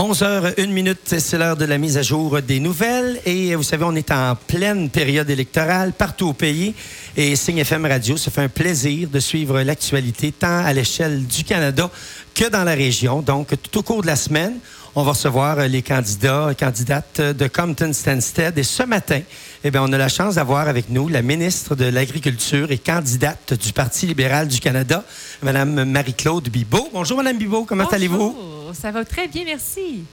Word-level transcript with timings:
11h, 0.00 0.54
1 0.56 0.66
minute, 0.68 1.14
c'est 1.18 1.36
l'heure 1.36 1.58
de 1.58 1.66
la 1.66 1.76
mise 1.76 1.98
à 1.98 2.02
jour 2.02 2.40
des 2.40 2.58
nouvelles. 2.58 3.20
Et 3.26 3.54
vous 3.54 3.62
savez, 3.62 3.84
on 3.84 3.94
est 3.94 4.10
en 4.10 4.34
pleine 4.34 4.88
période 4.88 5.28
électorale 5.28 5.92
partout 5.92 6.28
au 6.28 6.32
pays. 6.32 6.74
Et 7.18 7.36
Signe 7.36 7.58
FM 7.58 7.84
Radio, 7.84 8.16
ça 8.16 8.30
fait 8.30 8.40
un 8.40 8.48
plaisir 8.48 9.10
de 9.10 9.20
suivre 9.20 9.60
l'actualité 9.60 10.32
tant 10.32 10.64
à 10.64 10.72
l'échelle 10.72 11.26
du 11.26 11.44
Canada 11.44 11.90
que 12.34 12.48
dans 12.48 12.64
la 12.64 12.72
région. 12.72 13.20
Donc, 13.20 13.48
tout 13.62 13.80
au 13.80 13.82
cours 13.82 14.00
de 14.00 14.06
la 14.06 14.16
semaine, 14.16 14.54
on 14.94 15.02
va 15.02 15.10
recevoir 15.10 15.68
les 15.68 15.82
candidats 15.82 16.48
et 16.50 16.54
candidates 16.54 17.20
de 17.20 17.46
Compton 17.46 17.92
Stansted. 17.92 18.56
Et 18.56 18.62
ce 18.62 18.84
matin, 18.84 19.20
eh 19.64 19.70
bien, 19.70 19.82
on 19.82 19.92
a 19.92 19.98
la 19.98 20.08
chance 20.08 20.36
d'avoir 20.36 20.66
avec 20.66 20.88
nous 20.88 21.08
la 21.08 21.20
ministre 21.20 21.74
de 21.74 21.84
l'Agriculture 21.84 22.72
et 22.72 22.78
candidate 22.78 23.52
du 23.52 23.74
Parti 23.74 24.06
libéral 24.06 24.48
du 24.48 24.60
Canada, 24.60 25.04
Mme 25.42 25.84
Marie-Claude 25.84 26.48
Bibeau. 26.48 26.88
Bonjour, 26.90 27.18
Mme 27.18 27.36
Bibeau, 27.36 27.66
comment 27.66 27.84
allez-vous? 27.84 28.59
Ça 28.74 28.90
va 28.90 29.04
très 29.04 29.28
bien, 29.28 29.44
merci. 29.44 30.04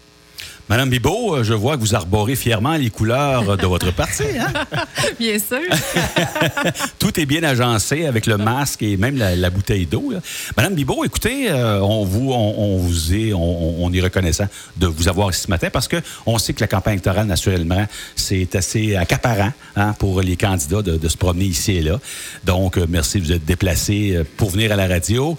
Madame 0.69 0.89
Bibot, 0.89 1.33
euh, 1.37 1.43
je 1.43 1.53
vois 1.53 1.77
que 1.77 1.81
vous 1.81 1.95
arborez 1.95 2.35
fièrement 2.35 2.75
les 2.75 2.89
couleurs 2.89 3.55
de 3.55 3.65
votre 3.65 3.93
parti. 3.93 4.23
Hein? 4.37 4.51
bien 5.19 5.39
sûr. 5.39 5.61
Tout 6.99 7.17
est 7.17 7.25
bien 7.25 7.41
agencé 7.43 8.05
avec 8.05 8.25
le 8.25 8.35
masque 8.35 8.83
et 8.83 8.97
même 8.97 9.17
la, 9.17 9.49
bouteille 9.49 9.85
d'eau. 9.85 10.11
Madame 10.57 10.75
Bibot, 10.75 11.05
écoutez, 11.05 11.49
euh, 11.49 11.79
on 11.79 12.03
vous, 12.03 12.33
on, 12.33 12.77
vous 12.79 13.13
est, 13.13 13.31
on, 13.33 13.93
est 13.93 14.01
reconnaissant 14.01 14.49
de 14.75 14.87
vous 14.87 15.07
avoir 15.07 15.29
ici 15.29 15.43
ce 15.43 15.49
matin 15.49 15.69
parce 15.71 15.87
que 15.87 15.97
on 16.25 16.37
sait 16.37 16.51
que 16.51 16.59
la 16.59 16.67
campagne 16.67 16.95
électorale, 16.95 17.27
naturellement, 17.27 17.87
c'est 18.17 18.53
assez 18.55 18.97
accaparant 18.97 19.53
hein, 19.77 19.93
pour 19.97 20.21
les 20.21 20.35
candidats 20.35 20.81
de, 20.81 20.97
de, 20.97 21.07
se 21.07 21.15
promener 21.15 21.45
ici 21.45 21.77
et 21.77 21.81
là. 21.81 21.97
Donc, 22.43 22.77
euh, 22.77 22.85
merci 22.89 23.21
de 23.21 23.25
vous 23.25 23.31
être 23.31 23.45
déplacé 23.45 24.21
pour 24.35 24.49
venir 24.49 24.73
à 24.73 24.75
la 24.75 24.87
radio. 24.87 25.37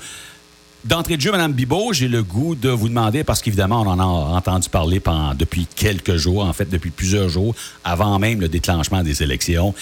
D'entrée 0.85 1.17
de 1.17 1.21
jeu, 1.21 1.33
Mme 1.33 1.53
Bibot, 1.53 1.93
j'ai 1.93 2.07
le 2.07 2.23
goût 2.23 2.55
de 2.55 2.69
vous 2.69 2.89
demander, 2.89 3.25
parce 3.25 3.43
qu'évidemment, 3.43 3.83
on 3.83 3.87
en 3.89 3.99
a 3.99 4.05
entendu 4.05 4.69
parler 4.69 5.03
depuis 5.37 5.67
quelques 5.75 6.17
jours, 6.17 6.45
en 6.45 6.53
fait, 6.53 6.67
depuis 6.71 6.91
plusieurs 6.91 7.29
jours, 7.29 7.53
avant 7.83 8.21
même 8.21 8.41
le 8.41 8.49
déclenchement 8.49 9.03
des 9.03 9.25
élections. 9.25 9.75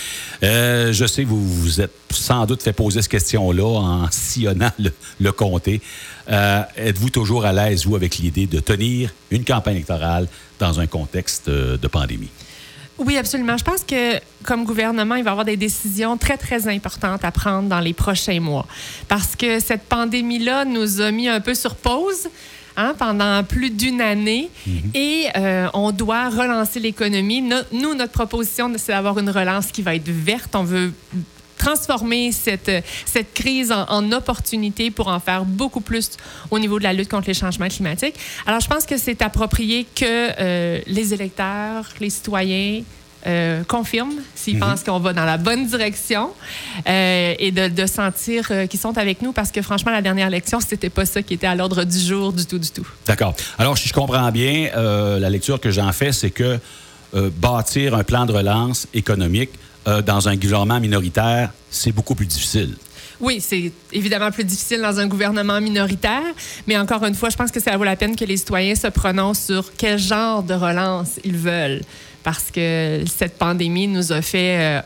Euh, 0.43 0.95
je 0.95 1.05
sais 1.05 1.25
que 1.25 1.29
vous 1.29 1.47
vous 1.47 1.83
êtes 1.83 1.93
sans 2.11 2.47
doute 2.47 2.63
fait 2.63 2.73
poser 2.73 3.03
cette 3.03 3.11
question-là 3.11 3.79
en 3.79 4.11
sillonnant 4.11 4.73
le, 5.21 5.33
comté. 5.33 5.83
Euh, 6.31 6.63
êtes-vous 6.79 7.11
toujours 7.11 7.45
à 7.45 7.53
l'aise, 7.53 7.85
vous, 7.85 7.95
avec 7.95 8.17
l'idée 8.17 8.47
de 8.47 8.61
tenir 8.61 9.11
une 9.31 9.45
campagne 9.45 9.77
électorale 9.77 10.27
dans 10.59 10.81
un 10.81 10.87
contexte 10.87 11.51
de 11.51 11.89
pandémie? 11.89 12.31
Oui, 12.99 13.17
absolument. 13.17 13.57
Je 13.57 13.65
pense 13.65 13.85
que 13.85 14.19
comme 14.45 14.65
gouvernement, 14.65 15.17
il 15.17 15.25
va 15.25 15.31
y 15.31 15.33
avoir 15.33 15.45
des 15.45 15.57
décisions 15.57 16.17
très, 16.17 16.37
très 16.37 16.69
importantes 16.69 17.25
à 17.25 17.31
prendre 17.31 17.69
dans 17.69 17.81
les 17.81 17.93
prochains 17.93 18.41
mois. 18.41 18.67
Parce 19.09 19.37
que 19.37 19.61
cette 19.61 19.83
pandémie-là 19.83 20.65
nous 20.65 21.01
a 21.01 21.11
mis 21.11 21.29
un 21.29 21.41
peu 21.41 21.55
sur 21.55 21.75
pause. 21.75 22.29
Hein, 22.79 22.95
pendant 22.99 23.43
plus 23.43 23.71
d'une 23.71 24.03
année 24.03 24.51
mhm. 24.67 24.91
et 24.93 25.29
euh, 25.35 25.67
on 25.73 25.93
doit 25.93 26.29
relancer 26.29 26.79
l'économie. 26.79 27.41
nous, 27.41 27.95
notre 27.95 28.13
proposition, 28.13 28.71
c'est 28.77 28.93
d'avoir 28.93 29.19
une 29.19 29.31
relance 29.31 29.69
qui 29.69 29.81
va 29.81 29.95
être 29.95 30.11
verte. 30.11 30.55
On 30.55 30.63
veut 30.63 30.93
transformer 31.57 32.33
cette, 32.33 32.71
cette 33.05 33.35
crise 33.35 33.73
en, 33.73 34.13
opportunité 34.13 34.91
pour 34.91 35.09
en 35.09 35.21
faire 35.21 35.45
beaucoup 35.45 35.81
plus 35.81 36.11
au 36.51 36.59
niveau 36.59 36.79
de 36.79 36.85
la 36.85 36.93
lutte 36.93 37.09
contre 37.09 37.27
les 37.29 37.35
changements 37.35 37.69
climatiques. 37.69 38.15
Alors, 38.47 38.61
je 38.61 38.69
pense 38.69 38.87
que 38.87 38.97
c'est 38.97 39.21
approprié 39.21 39.87
que 39.95 40.05
euh, 40.05 40.81
les 40.87 41.13
électeurs, 41.13 41.89
les 42.01 42.11
citoyens, 42.11 42.83
euh, 43.27 43.65
confirment 43.65 44.21
s'ils 44.37 44.55
mhm. 44.55 44.61
pensent 44.61 44.85
qu'on 44.85 45.01
va 45.01 45.13
dans 45.13 45.25
la 45.25 45.37
bonne 45.37 45.67
direction 45.67 46.31
euh, 46.89 47.35
et 47.37 47.51
de, 47.51 47.67
de 47.67 47.87
sentir 47.87 48.53
qu'ils 48.69 48.79
sont 48.79 48.97
avec 48.97 49.21
nous 49.21 49.33
parce 49.33 49.51
que 49.51 49.63
franchement, 49.63 49.91
la 49.91 50.03
dernière 50.03 50.29
élection, 50.29 50.61
c'était 50.61 50.91
pas 50.91 51.07
ça 51.07 51.23
qui 51.23 51.35
était 51.35 51.49
à 51.49 51.57
l'ordre 51.57 51.83
du 51.83 51.99
jour 51.99 52.33
du 52.33 52.47
tout, 52.47 52.61
du 52.61 52.71
tout. 52.71 52.87
D'accord. 53.05 53.35
Alors, 53.59 53.77
si 53.77 53.89
je 53.89 53.93
comprends 53.93 54.31
bien, 54.31 54.71
la 54.77 55.29
lecture 55.29 55.61
que 55.61 55.73
j'en 55.73 55.91
fais, 55.93 56.13
c'est 56.13 56.31
que 56.31 56.61
bâtir 57.13 57.95
un 57.95 58.05
plan 58.05 58.27
de 58.27 58.33
relance 58.33 58.87
économique, 58.95 59.51
euh, 59.87 60.03
dans 60.03 60.29
un 60.29 60.37
gouvernement 60.37 60.81
minoritaire, 60.81 61.53
c'est 61.71 61.93
beaucoup 61.93 62.15
plus 62.15 62.27
difficile. 62.27 62.75
Oui, 63.21 63.41
c'est 63.41 63.73
évidemment 63.93 64.31
plus 64.31 64.45
difficile 64.45 64.83
dans 64.83 65.01
un 65.01 65.07
gouvernement 65.07 65.61
minoritaire, 65.61 66.23
mais 66.67 66.77
encore 66.77 67.05
une 67.05 67.15
fois, 67.15 67.31
je 67.31 67.37
pense 67.37 67.51
que 67.51 67.61
ça 67.61 67.77
vaut 67.77 67.85
la 67.85 67.97
peine 67.97 68.15
que 68.15 68.25
les 68.25 68.37
citoyens 68.37 68.75
se 68.75 68.89
prononcent 68.89 69.47
sur 69.47 69.73
quel 69.77 69.99
genre 69.99 70.43
de 70.43 70.55
relance 70.55 71.19
ils 71.25 71.37
veulent, 71.37 71.83
parce 72.23 72.51
que 72.51 73.05
cette 73.07 73.39
pandémie 73.39 73.87
nous 73.87 74.13
a 74.13 74.21
fait 74.21 74.59
euh, 74.59 74.81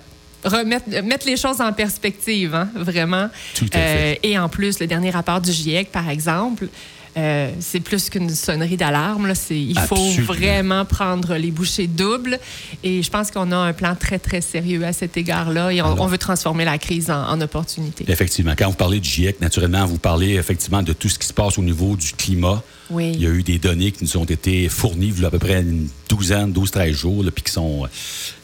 remettre 0.45 0.89
mettre 1.03 1.27
les 1.27 1.37
choses 1.37 1.61
en 1.61 1.73
perspective, 1.73 2.55
hein, 2.55 2.69
vraiment. 2.75 3.29
Tout 3.55 3.67
à 3.73 3.79
fait. 3.79 4.19
Euh, 4.25 4.29
et 4.29 4.39
en 4.39 4.49
plus, 4.49 4.79
le 4.79 4.87
dernier 4.87 5.11
rapport 5.11 5.41
du 5.41 5.51
GIEC, 5.51 5.91
par 5.91 6.09
exemple, 6.09 6.69
euh, 7.17 7.51
c'est 7.61 7.81
plus 7.81 8.09
qu'une 8.11 8.31
sonnerie 8.31 8.77
d'alarme. 8.77 9.33
Il 9.51 9.79
faut 9.79 10.11
vraiment 10.23 10.85
prendre 10.85 11.35
les 11.37 11.51
bouchées 11.51 11.87
doubles. 11.87 12.39
Et 12.83 13.03
je 13.03 13.11
pense 13.11 13.31
qu'on 13.31 13.51
a 13.53 13.57
un 13.57 13.73
plan 13.73 13.95
très, 13.95 14.19
très 14.19 14.41
sérieux 14.41 14.85
à 14.85 14.93
cet 14.93 15.17
égard-là. 15.17 15.73
Et 15.73 15.83
on, 15.83 16.07
veut 16.07 16.19
transformer 16.19 16.65
la 16.65 16.79
crise 16.79 17.11
en, 17.11 17.41
opportunité. 17.41 18.05
Effectivement. 18.09 18.55
Quand 18.57 18.69
vous 18.69 18.77
parlez 18.77 19.01
du 19.01 19.09
GIEC, 19.09 19.41
naturellement, 19.41 19.87
vous 19.87 19.99
parlez 19.99 20.35
effectivement 20.35 20.83
de 20.83 20.93
tout 20.93 21.09
ce 21.09 21.19
qui 21.19 21.27
se 21.27 21.33
passe 21.33 21.59
au 21.59 21.63
niveau 21.63 21.97
du 21.97 22.13
climat. 22.13 22.63
Oui. 22.91 23.13
Il 23.15 23.23
y 23.23 23.27
a 23.27 23.31
eu 23.31 23.43
des 23.43 23.59
données 23.59 23.93
qui 23.93 24.05
nous 24.05 24.17
ont 24.17 24.25
été 24.25 24.69
fournies 24.69 25.13
il 25.17 25.23
y 25.23 25.25
a 25.25 25.29
à 25.29 25.31
peu 25.31 25.39
près 25.39 25.61
une 25.61 25.89
douzaine, 26.09 26.53
12-13 26.53 26.93
jours, 26.93 27.25
puis 27.35 27.45
qui 27.45 27.53
sont. 27.53 27.87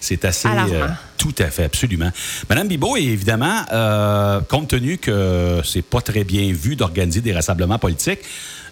C'est 0.01 0.25
assez. 0.25 0.49
Euh, 0.49 0.89
tout 1.19 1.35
à 1.39 1.51
fait, 1.51 1.65
absolument. 1.65 2.11
Madame 2.49 2.69
Bibot, 2.69 2.97
évidemment, 2.97 3.63
euh, 3.73 4.41
compte 4.49 4.69
tenu 4.69 4.99
que 4.99 5.61
c'est 5.65 5.83
pas 5.83 6.01
très 6.01 6.25
bien 6.25 6.53
vu 6.53 6.77
d'organiser 6.77 7.21
des 7.21 7.33
rassemblements 7.33 7.79
politiques, 7.79 8.21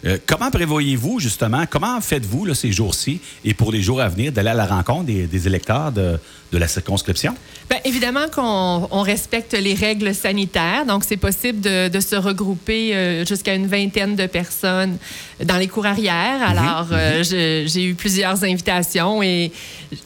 euh, 0.06 0.18
comment 0.26 0.50
prévoyez-vous, 0.50 1.18
justement, 1.18 1.64
comment 1.68 2.00
faites-vous 2.00 2.52
ces 2.54 2.72
jours-ci 2.72 3.20
et 3.44 3.54
pour 3.54 3.72
les 3.72 3.80
jours 3.80 4.00
à 4.00 4.08
venir 4.08 4.32
d'aller 4.32 4.50
à 4.50 4.54
la 4.54 4.66
rencontre 4.66 5.04
des, 5.04 5.46
électeurs 5.46 5.92
de, 5.92 6.18
la 6.52 6.68
circonscription? 6.68 7.34
Bien, 7.70 7.80
évidemment 7.84 8.28
qu'on 8.32 9.00
respecte 9.00 9.54
les 9.54 9.74
règles 9.74 10.14
sanitaires. 10.14 10.84
Donc, 10.86 11.04
c'est 11.04 11.16
possible 11.16 11.60
de, 11.60 12.00
se 12.00 12.16
regrouper 12.16 12.94
euh, 12.94 13.24
jusqu'à 13.24 13.54
une 13.54 13.66
vingtaine 13.66 14.14
de 14.14 14.26
personnes 14.26 14.98
dans 15.42 15.56
les 15.56 15.68
cours 15.68 15.86
arrière. 15.86 16.38
Mhm, 16.38 16.58
Alors, 16.58 16.88
euh, 16.92 17.18
mhm. 17.18 17.68
j'ai 17.68 17.84
eu 17.84 17.94
plusieurs 17.94 18.44
invitations 18.44 19.22
et 19.22 19.50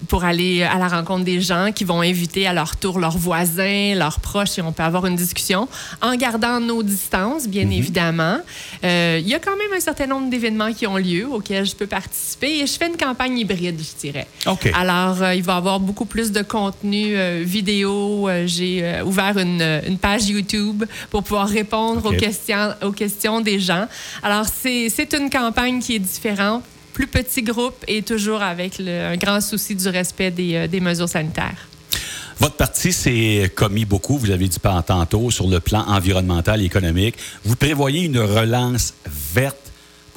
pour 0.06 0.22
aller 0.22 0.62
à 0.62 0.78
la 0.78 0.88
rencontre 0.88 1.24
des 1.24 1.40
gens 1.40 1.72
qui 1.74 1.84
vont 1.84 2.02
inviter 2.02 2.46
à 2.46 2.52
leur 2.52 2.76
tour 2.76 2.98
leurs 3.00 3.18
voisins, 3.18 3.94
leurs 3.96 4.20
proches 4.20 4.58
et 4.58 4.62
on 4.62 4.72
peut 4.72 4.82
avoir 4.82 5.06
une 5.06 5.16
discussion 5.16 5.66
en 6.02 6.14
gardant 6.14 6.60
nos 6.60 6.82
distances, 6.82 7.48
bien 7.48 7.64
mhm. 7.64 7.72
évidemment. 7.72 8.38
Il 8.84 9.28
y 9.28 9.34
a 9.34 9.40
quand 9.40 9.56
même 9.56 9.72
un 9.76 9.80
certain 9.88 10.06
nombre 10.06 10.28
d'événements 10.28 10.72
qui 10.74 10.86
ont 10.86 10.98
lieu 10.98 11.26
auxquels 11.26 11.64
je 11.64 11.74
peux 11.74 11.86
participer 11.86 12.58
et 12.58 12.66
je 12.66 12.72
fais 12.74 12.88
une 12.88 12.98
campagne 12.98 13.38
hybride, 13.38 13.80
je 13.80 13.98
dirais. 13.98 14.26
OK. 14.46 14.70
Alors, 14.74 15.22
euh, 15.22 15.34
il 15.34 15.42
va 15.42 15.54
y 15.54 15.56
avoir 15.56 15.80
beaucoup 15.80 16.04
plus 16.04 16.30
de 16.30 16.42
contenu 16.42 17.16
euh, 17.16 17.42
vidéo. 17.42 18.28
Euh, 18.28 18.46
j'ai 18.46 19.00
ouvert 19.02 19.38
une, 19.38 19.62
une, 19.86 19.96
page 19.96 20.28
YouTube 20.28 20.84
pour 21.08 21.22
pouvoir 21.22 21.48
répondre 21.48 22.04
aux, 22.04 22.16
questions, 22.16 22.74
aux 22.82 22.92
questions 22.92 23.40
des 23.40 23.58
gens. 23.58 23.86
Alors, 24.22 24.44
c'est 24.44 25.14
une 25.14 25.30
campagne 25.30 25.80
qui 25.80 25.94
est 25.94 26.00
différente 26.00 26.64
plus 26.92 27.06
petit 27.06 27.42
groupe 27.42 27.82
et 27.86 28.02
toujours 28.02 28.42
avec 28.42 28.78
le, 28.78 29.12
un 29.12 29.16
grand 29.16 29.40
souci 29.40 29.74
du 29.74 29.88
respect 29.88 30.30
des, 30.30 30.68
des 30.68 30.80
mesures 30.80 31.08
sanitaires. 31.08 31.68
Votre 32.40 32.56
parti 32.56 32.92
s'est 32.92 33.50
commis 33.54 33.84
beaucoup, 33.84 34.18
vous 34.18 34.30
avez 34.30 34.48
dit 34.48 34.58
tantôt, 34.86 35.30
sur 35.30 35.48
le 35.48 35.60
plan 35.60 35.84
environnemental 35.88 36.60
et 36.60 36.64
économique. 36.64 37.16
Vous 37.44 37.56
prévoyez 37.56 38.04
une 38.04 38.18
relance 38.18 38.94
verte 39.06 39.67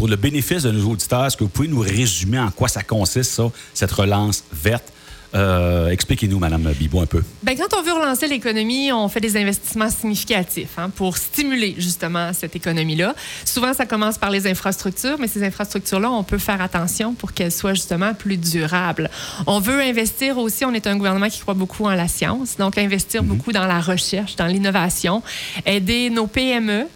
pour 0.01 0.07
le 0.07 0.15
bénéfice 0.15 0.63
de 0.63 0.71
nos 0.71 0.89
auditeurs, 0.89 1.27
est-ce 1.27 1.37
que 1.37 1.43
vous 1.43 1.51
pouvez 1.51 1.67
nous 1.67 1.79
résumer 1.79 2.39
en 2.39 2.49
quoi 2.49 2.67
ça 2.67 2.81
consiste, 2.81 3.33
ça, 3.33 3.43
cette 3.75 3.91
relance 3.91 4.43
verte? 4.51 4.91
Euh, 5.35 5.89
expliquez-nous, 5.89 6.39
Madame 6.39 6.73
Bibot, 6.73 7.01
un 7.01 7.05
peu. 7.05 7.23
Bien, 7.43 7.55
quand 7.55 7.77
on 7.77 7.83
veut 7.83 7.93
relancer 7.93 8.27
l'économie, 8.27 8.91
on 8.91 9.07
fait 9.09 9.19
des 9.19 9.37
investissements 9.37 9.91
significatifs 9.91 10.79
hein, 10.79 10.89
pour 10.89 11.17
stimuler 11.17 11.75
justement 11.77 12.33
cette 12.33 12.55
économie-là. 12.55 13.13
Souvent, 13.45 13.75
ça 13.75 13.85
commence 13.85 14.17
par 14.17 14.31
les 14.31 14.47
infrastructures, 14.47 15.17
mais 15.19 15.27
ces 15.27 15.43
infrastructures-là, 15.43 16.09
on 16.09 16.23
peut 16.23 16.39
faire 16.39 16.63
attention 16.63 17.13
pour 17.13 17.33
qu'elles 17.33 17.51
soient 17.51 17.75
justement 17.75 18.15
plus 18.15 18.37
durables. 18.37 19.07
On 19.45 19.59
veut 19.59 19.81
investir 19.81 20.39
aussi, 20.39 20.65
on 20.65 20.73
est 20.73 20.87
un 20.87 20.97
gouvernement 20.97 21.29
qui 21.29 21.41
croit 21.41 21.53
beaucoup 21.53 21.85
en 21.85 21.93
la 21.93 22.07
science, 22.07 22.57
donc 22.57 22.79
investir 22.79 23.21
mhm. 23.21 23.29
beaucoup 23.29 23.51
dans 23.51 23.67
la 23.67 23.79
recherche, 23.79 24.35
dans 24.35 24.47
l'innovation, 24.47 25.21
aider 25.67 26.09
nos 26.09 26.25
PME 26.25 26.87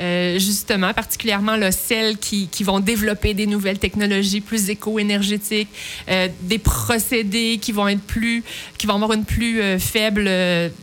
euh, 0.00 0.38
justement, 0.40 0.92
particulièrement 0.92 1.54
là, 1.54 1.70
celles 1.70 2.18
qui, 2.18 2.48
qui, 2.48 2.64
vont 2.64 2.80
développer 2.80 3.32
des 3.32 3.46
nouvelles 3.46 3.78
technologies 3.78 4.40
plus 4.40 4.68
éco-énergétiques, 4.68 5.68
euh, 6.08 6.28
des 6.42 6.58
procédés 6.58 7.58
qui 7.62 7.70
vont 7.70 7.86
être 7.86 8.02
plus, 8.02 8.42
qui 8.76 8.88
vont 8.88 8.94
avoir 8.94 9.12
une 9.12 9.24
plus 9.24 9.60
euh, 9.60 9.78
faible 9.78 10.28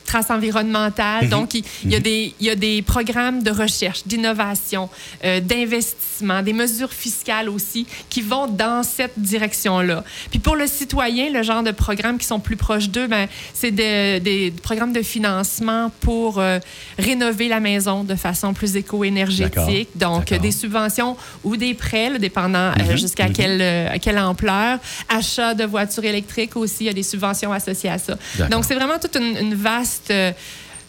trace 0.06 0.30
environnementale. 0.30 1.26
Mhm. 1.26 1.30
Donc, 1.30 1.54
il, 1.56 1.64
y 1.86 1.96
a 1.96 1.98
mhm. 1.98 2.04
des, 2.04 2.34
il 2.40 2.46
y 2.46 2.50
a 2.50 2.56
des 2.56 2.82
programmes 2.82 3.44
de 3.44 3.52
recherche, 3.52 4.04
d'innovation, 4.06 4.90
d'investissement, 5.24 6.42
des 6.42 6.54
mesures 6.54 6.94
fiscales 6.94 7.50
aussi 7.50 7.86
qui 8.10 8.22
vont 8.22 8.48
dans 8.48 8.84
cette 8.84 9.18
direction-là. 9.18 10.04
Puis 10.30 10.40
pour 10.40 10.56
le 10.56 10.68
citoyen, 10.68 11.30
le 11.32 11.44
genre 11.44 11.64
de 11.64 11.72
programmes 11.72 12.18
qui 12.18 12.26
sont 12.26 12.40
plus 12.40 12.56
proches 12.56 12.90
d'eux, 12.90 13.08
ben, 13.08 13.28
c'est 13.54 13.72
des, 13.72 14.20
des 14.20 14.54
programmes 14.64 14.94
de 14.94 15.02
financement 15.02 15.92
pour 16.00 16.42
rénover 16.98 17.48
la 17.48 17.60
maison 17.60 18.04
de 18.04 18.16
façon 18.16 18.54
plus 18.54 18.76
éco 18.76 19.01
énergétique, 19.04 19.90
donc 19.96 20.34
des 20.34 20.52
subventions 20.52 21.18
ou 21.44 21.58
des 21.58 21.74
prêts, 21.74 22.10
là, 22.10 22.20
dépendant 22.20 22.72
euh, 22.72 22.92
Mhm, 22.92 22.98
jusqu'à 22.98 23.28
mhm. 23.28 23.34
quelle, 23.34 23.62
euh, 23.62 23.98
quelle 24.02 24.20
ampleur. 24.20 24.80
Achat 25.10 25.54
de 25.54 25.64
voitures 25.66 26.06
électriques 26.06 26.56
aussi, 26.56 26.78
il 26.82 26.88
y 26.88 26.90
a 26.90 26.94
des 26.94 27.04
subventions 27.04 27.52
associées 27.52 27.90
à 27.90 27.98
ça. 27.98 28.18
Donc, 28.50 28.66
c'est 28.66 28.76
vraiment 28.76 29.00
toute 29.00 29.16
une, 29.16 29.38
une 29.38 29.56
vaste... 29.56 30.12
euh, 30.12 30.32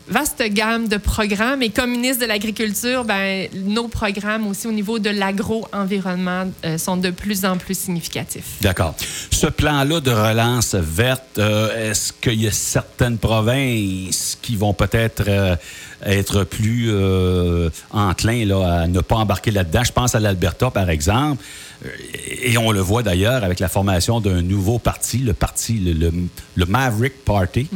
vaste 0.08 0.42
gamme 0.50 0.88
de 0.88 0.96
programmes 0.96 1.62
et 1.62 1.70
comme 1.70 1.92
ministre 1.92 2.22
de 2.22 2.26
l'Agriculture, 2.26 3.04
ben, 3.04 3.48
nos 3.54 3.88
programmes 3.88 4.46
aussi 4.48 4.66
au 4.66 4.72
niveau 4.72 4.98
de 4.98 5.10
l'agro-environnement 5.10 6.50
euh, 6.64 6.76
sont 6.76 6.96
de 6.96 7.10
plus 7.10 7.44
en 7.44 7.56
plus 7.56 7.78
significatifs. 7.78 8.56
D'accord. 8.60 8.94
Ce 9.30 9.46
plan-là 9.46 10.00
de 10.00 10.10
relance 10.10 10.74
verte, 10.74 11.38
euh, 11.38 11.90
est-ce 11.90 12.12
qu'il 12.12 12.42
y 12.42 12.48
a 12.48 12.50
certaines 12.50 13.18
provinces 13.18 14.36
qui 14.42 14.56
vont 14.56 14.74
peut-être 14.74 15.22
euh, 15.28 15.56
être 16.04 16.44
plus 16.44 16.87
euh, 16.90 17.70
enclins 17.90 18.44
là, 18.44 18.82
à 18.82 18.87
ne 18.87 19.00
pas 19.00 19.16
embarquer 19.16 19.50
là-dedans? 19.50 19.84
Je 19.84 19.93
pense 19.93 20.14
à 20.14 20.20
l'Alberta, 20.20 20.70
par 20.70 20.88
exemple. 20.90 21.43
Euh, 21.84 21.88
Et 22.43 22.56
on 22.58 22.70
le 22.72 22.81
voit 22.81 23.02
d'ailleurs 23.02 23.44
avec 23.44 23.60
la 23.60 23.69
formation 23.69 24.20
d'un 24.20 24.43
nouveau 24.43 24.78
parti, 24.78 25.19
le 25.19 25.32
parti, 25.32 25.75
le, 25.75 25.93
le- 25.93 26.12
le 26.54 26.66
Maverick 26.66 27.25
Party. 27.25 27.69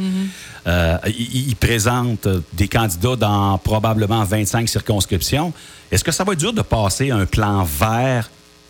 Euh, 0.67 0.97
il, 1.07 1.49
il 1.49 1.55
présente 1.55 2.27
des 2.53 2.67
candidats 2.67 3.15
dans 3.15 3.57
probablement 3.57 4.23
25 4.23 4.67
circonscriptions. 4.67 5.53
Est-ce 5.91 6.03
que 6.03 6.11
ça 6.11 6.23
va 6.23 6.33
être 6.33 6.39
dur 6.39 6.53
de 6.53 6.61
passer 6.61 7.11
un 7.11 7.25
plan 7.25 7.63
vert 7.63 8.29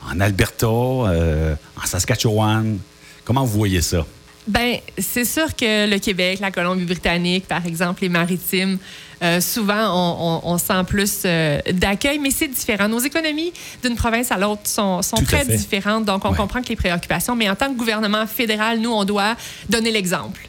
en 0.10 0.20
Alberta, 0.20 0.68
euh, 0.68 1.56
en 1.82 1.86
Saskatchewan? 1.86 2.78
Comment 3.26 3.44
vous 3.46 3.58
voyez 3.58 3.82
ça? 3.82 4.06
Ben, 4.48 4.78
c'est 4.98 5.26
sûr 5.26 5.56
que 5.56 5.90
le 5.90 6.00
Québec, 6.00 6.40
la 6.40 6.52
Colombie-Britannique, 6.52 7.48
par 7.48 7.66
exemple, 7.66 8.02
les 8.04 8.10
maritimes, 8.10 8.78
euh, 9.22 9.42
souvent, 9.42 9.90
on, 9.92 10.42
on- 10.46 10.54
on 10.54 10.58
sent 10.58 10.84
plus 10.88 11.24
euh, 11.26 11.60
d'accueil, 11.74 12.18
mais 12.20 12.32
c'est 12.32 12.48
différent. 12.48 12.88
Nos 12.88 13.00
économies 13.00 13.52
d'une 13.84 13.96
province 13.96 14.32
à 14.32 14.38
l'autre 14.38 14.62
sont, 14.66 15.02
très 15.26 15.44
différentes, 15.46 16.06
donc 16.06 16.24
on 16.24 16.30
Ouais. 16.32 16.38
comprend 16.38 16.62
que 16.62 16.70
les 16.70 16.76
préoccupations, 16.76 17.36
mais 17.36 17.50
en 17.50 17.56
tant 17.56 17.72
que 17.74 17.78
gouvernement 17.78 18.26
fédéral, 18.28 18.80
nous, 18.80 18.92
on 18.92 19.04
doit 19.04 19.36
donner 19.70 19.92
l'exemple. 19.92 20.42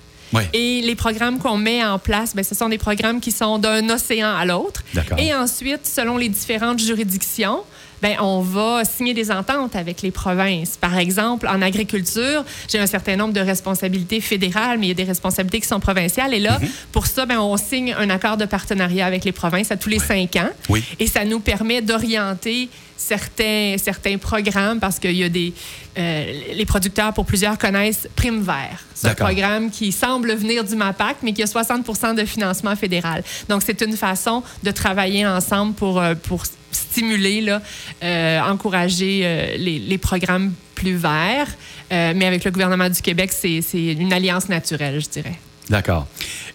Et 0.52 0.82
les 0.82 0.94
programmes 0.94 1.38
qu'on 1.38 1.56
met 1.56 1.82
en 1.82 1.98
place, 1.98 2.36
ben, 2.36 2.44
ce 2.44 2.54
sont 2.54 2.68
des 2.68 2.76
programmes 2.76 3.18
qui 3.18 3.32
sont 3.32 3.56
d'un 3.58 3.88
océan 3.88 4.28
à 4.36 4.44
l'autre. 4.44 4.82
Et 5.18 5.34
ensuite, 5.34 5.86
selon 5.86 6.18
les 6.18 6.28
différentes 6.28 6.78
juridictions, 6.80 7.60
ben, 8.02 8.16
on 8.20 8.40
va 8.40 8.84
signer 8.84 9.14
des 9.14 9.30
ententes 9.30 9.74
avec 9.76 10.02
les 10.02 10.10
provinces. 10.10 10.76
Par 10.76 10.96
exemple, 10.98 11.48
en 11.48 11.60
agriculture, 11.62 12.44
j'ai 12.68 12.78
un 12.78 12.86
certain 12.86 13.16
nombre 13.16 13.32
de 13.34 13.40
responsabilités 13.40 14.20
fédérales, 14.20 14.78
mais 14.78 14.86
il 14.86 14.88
y 14.90 14.92
a 14.92 14.94
des 14.94 15.04
responsabilités 15.04 15.60
qui 15.60 15.68
sont 15.68 15.80
provinciales. 15.80 16.34
Et 16.34 16.38
Mhm. 16.38 16.44
là, 16.44 16.60
pour 16.92 17.06
ça, 17.06 17.26
ben, 17.26 17.38
on 17.38 17.56
signe 17.56 17.94
un 17.98 18.10
accord 18.10 18.36
de 18.36 18.44
partenariat 18.44 19.06
avec 19.06 19.24
les 19.24 19.32
provinces 19.32 19.70
à 19.72 19.76
tous 19.76 19.88
les 19.88 19.98
cinq 19.98 20.36
ans. 20.36 20.50
Oui. 20.68 20.82
Et 20.98 21.06
ça 21.06 21.24
nous 21.24 21.40
permet 21.40 21.82
d'orienter 21.82 22.68
certains, 22.96 23.76
certains 23.82 24.18
programmes 24.18 24.80
parce 24.80 24.98
qu'il 24.98 25.12
y 25.16 25.22
a 25.24 25.28
des... 25.28 25.52
euh, 25.98 26.32
les 26.54 26.66
producteurs, 26.66 27.12
pour 27.12 27.24
plusieurs, 27.26 27.56
connaissent 27.58 28.08
Prime 28.16 28.42
Vert. 28.42 28.80
C'est 28.94 29.08
un 29.08 29.14
programme 29.14 29.70
qui 29.70 29.92
semble 29.92 30.34
venir 30.34 30.64
du 30.64 30.74
MAPAC, 30.76 31.18
mais 31.22 31.32
qui 31.32 31.42
a 31.42 31.46
60% 31.46 32.14
de 32.14 32.24
financement 32.24 32.74
fédéral. 32.76 33.22
Donc, 33.48 33.62
c'est 33.64 33.80
une 33.82 33.96
façon 33.96 34.42
de 34.64 34.70
travailler 34.72 35.26
ensemble 35.26 35.74
pour, 35.74 36.00
euh, 36.00 36.14
pour 36.14 36.42
stimuler, 36.70 37.40
là, 37.40 37.62
euh, 38.02 38.40
encourager 38.40 39.20
euh, 39.24 39.56
les, 39.56 39.98
programmes 39.98 40.52
plus 40.74 40.96
verts. 40.96 41.48
Euh, 41.92 42.12
mais 42.14 42.26
avec 42.26 42.44
le 42.44 42.50
gouvernement 42.50 42.88
du 42.88 43.00
Québec, 43.00 43.32
c'est 43.32 43.62
une 43.74 44.12
alliance 44.12 44.48
naturelle, 44.48 45.00
je 45.00 45.08
dirais. 45.08 45.38
D'accord. 45.68 46.06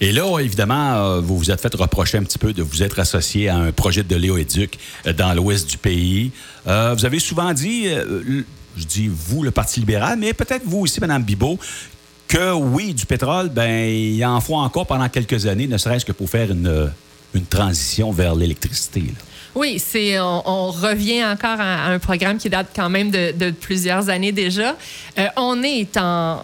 Et 0.01 0.11
là, 0.11 0.39
évidemment, 0.39 1.21
vous 1.21 1.37
vous 1.37 1.51
êtes 1.51 1.61
fait 1.61 1.73
reprocher 1.75 2.17
un 2.17 2.23
petit 2.23 2.39
peu 2.39 2.51
de 2.51 2.63
vous 2.63 2.81
être 2.81 2.97
associé 2.99 3.47
à 3.47 3.57
un 3.57 3.71
projet 3.71 4.01
de 4.03 4.15
Léo-Éduc 4.15 4.79
euh, 5.05 5.13
dans 5.13 5.33
l'ouest 5.33 5.69
du 5.69 5.77
pays. 5.77 6.31
Vous 6.65 7.05
avez 7.05 7.19
souvent 7.19 7.53
dit, 7.53 7.87
je 7.89 8.85
dis 8.85 9.09
vous, 9.13 9.43
le 9.43 9.51
Parti 9.51 9.81
libéral, 9.81 10.17
mais 10.17 10.33
peut-être 10.33 10.63
vous 10.65 10.79
aussi, 10.79 10.99
Mme 11.01 11.23
Bibot, 11.23 11.59
que 12.27 12.53
oui, 12.53 12.93
du 12.93 13.05
pétrole, 13.05 13.49
ben 13.49 13.89
il 13.89 14.23
en 14.25 14.39
faut 14.39 14.55
encore 14.55 14.87
pendant 14.87 15.09
quelques 15.09 15.45
années, 15.45 15.67
ne 15.67 15.77
serait-ce 15.77 16.05
que 16.05 16.13
pour 16.13 16.29
faire 16.29 16.49
une 16.51 17.45
transition 17.49 18.11
vers 18.13 18.33
l'électricité. 18.33 19.03
Oui, 19.55 19.77
c'est 19.79 20.19
on, 20.19 20.71
revient 20.71 21.23
encore 21.25 21.59
à, 21.59 21.85
un 21.87 21.99
programme 21.99 22.37
qui 22.37 22.49
date 22.49 22.67
quand 22.75 22.89
même 22.89 23.11
de, 23.11 23.51
plusieurs 23.51 24.09
années 24.09 24.31
déjà. 24.31 24.75
Euh, 25.19 25.27
on 25.37 25.61
est 25.63 25.95
en 25.97 26.43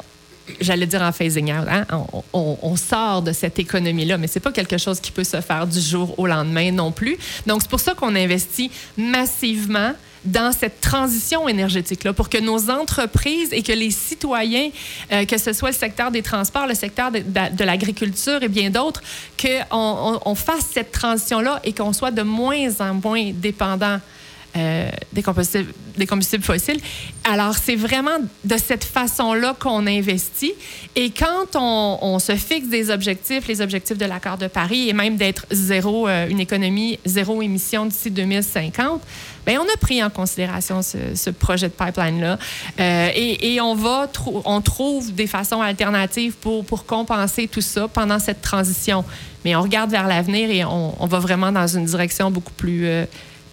J'allais 0.59 0.87
dire 0.87 1.03
en 1.03 1.11
phasing 1.11 1.53
out. 1.53 1.67
hein? 1.69 1.85
On, 1.91 2.23
on- 2.33 2.57
on 2.63 2.75
sort 2.75 3.21
de 3.21 3.31
cette 3.31 3.59
économie-là, 3.59 4.17
mais 4.17 4.25
c'est 4.25 4.39
pas 4.39 4.51
quelque 4.51 4.79
chose 4.79 4.99
qui 4.99 5.11
peut 5.11 5.23
se 5.23 5.39
faire 5.41 5.67
du 5.67 5.79
jour 5.79 6.17
au 6.17 6.25
lendemain 6.25 6.71
non 6.71 6.91
plus. 6.91 7.17
Donc, 7.45 7.61
c'est 7.61 7.69
pour 7.69 7.79
ça 7.79 7.93
qu'on 7.93 8.15
investit 8.15 8.71
massivement 8.97 9.91
dans 10.25 10.51
cette 10.51 10.81
transition 10.81 11.47
énergétique-là, 11.47 12.13
pour 12.13 12.29
que 12.29 12.37
nos 12.37 12.69
entreprises 12.69 13.49
et 13.51 13.63
que 13.63 13.71
les 13.71 13.91
citoyens, 13.91 14.69
euh, 15.11 15.25
que 15.25 15.37
ce 15.37 15.53
soit 15.53 15.69
le 15.69 15.75
secteur 15.75 16.11
des 16.11 16.21
transports, 16.21 16.67
le 16.67 16.75
secteur 16.75 17.11
de, 17.11 17.63
l'agriculture 17.63 18.41
et 18.43 18.47
bien 18.47 18.69
d'autres, 18.69 19.01
qu'on 19.41 20.19
on, 20.25 20.35
fasse 20.35 20.65
cette 20.73 20.91
transition-là 20.91 21.59
et 21.63 21.73
qu'on 21.73 21.93
soit 21.93 22.11
de 22.11 22.23
moins 22.23 22.69
en 22.79 22.93
moins 22.93 23.31
dépendant 23.33 23.99
euh, 24.57 24.89
des, 25.13 25.21
combustibles, 25.21 26.43
fossiles. 26.43 26.79
Alors, 27.23 27.55
c'est 27.55 27.75
vraiment 27.75 28.17
de 28.43 28.57
cette 28.57 28.83
façon-là 28.83 29.55
qu'on 29.59 29.85
investit. 29.85 30.53
Et 30.95 31.11
quand 31.11 31.55
on, 31.55 31.99
on 32.01 32.17
se 32.17 32.35
fixe 32.35 32.67
des 32.67 32.89
objectifs, 32.89 33.47
les 33.47 33.61
objectifs 33.61 33.97
de 33.97 34.05
l'accord 34.05 34.39
de 34.39 34.47
Paris, 34.47 34.89
et 34.89 34.93
même 34.93 35.17
d'être 35.17 35.45
zéro, 35.51 36.07
euh, 36.07 36.27
une 36.27 36.39
économie 36.39 36.97
zéro 37.05 37.43
émission 37.43 37.85
d'ici 37.85 38.09
2050, 38.09 39.01
bien, 39.45 39.61
on 39.61 39.73
a 39.73 39.77
pris 39.77 40.03
en 40.03 40.09
considération 40.09 40.81
ce, 40.81 41.29
projet 41.29 41.67
de 41.67 41.73
pipeline-là. 41.73 42.37
Euh, 42.79 43.09
et, 43.15 43.59
on 43.61 43.75
va, 43.75 44.09
on 44.45 44.61
trouve 44.61 45.13
des 45.13 45.27
façons 45.27 45.61
alternatives 45.61 46.33
pour, 46.33 46.85
compenser 46.85 47.47
tout 47.47 47.61
ça 47.61 47.87
pendant 47.87 48.19
cette 48.19 48.41
transition. 48.41 49.03
Mais 49.45 49.55
on 49.55 49.61
regarde 49.61 49.91
vers 49.91 50.07
l'avenir 50.07 50.49
et 50.49 50.65
on, 50.65 51.05
va 51.05 51.19
vraiment 51.19 51.51
dans 51.51 51.67
une 51.67 51.85
direction 51.85 52.31
beaucoup 52.31 52.53
plus 52.53 52.85
euh, 52.85 53.05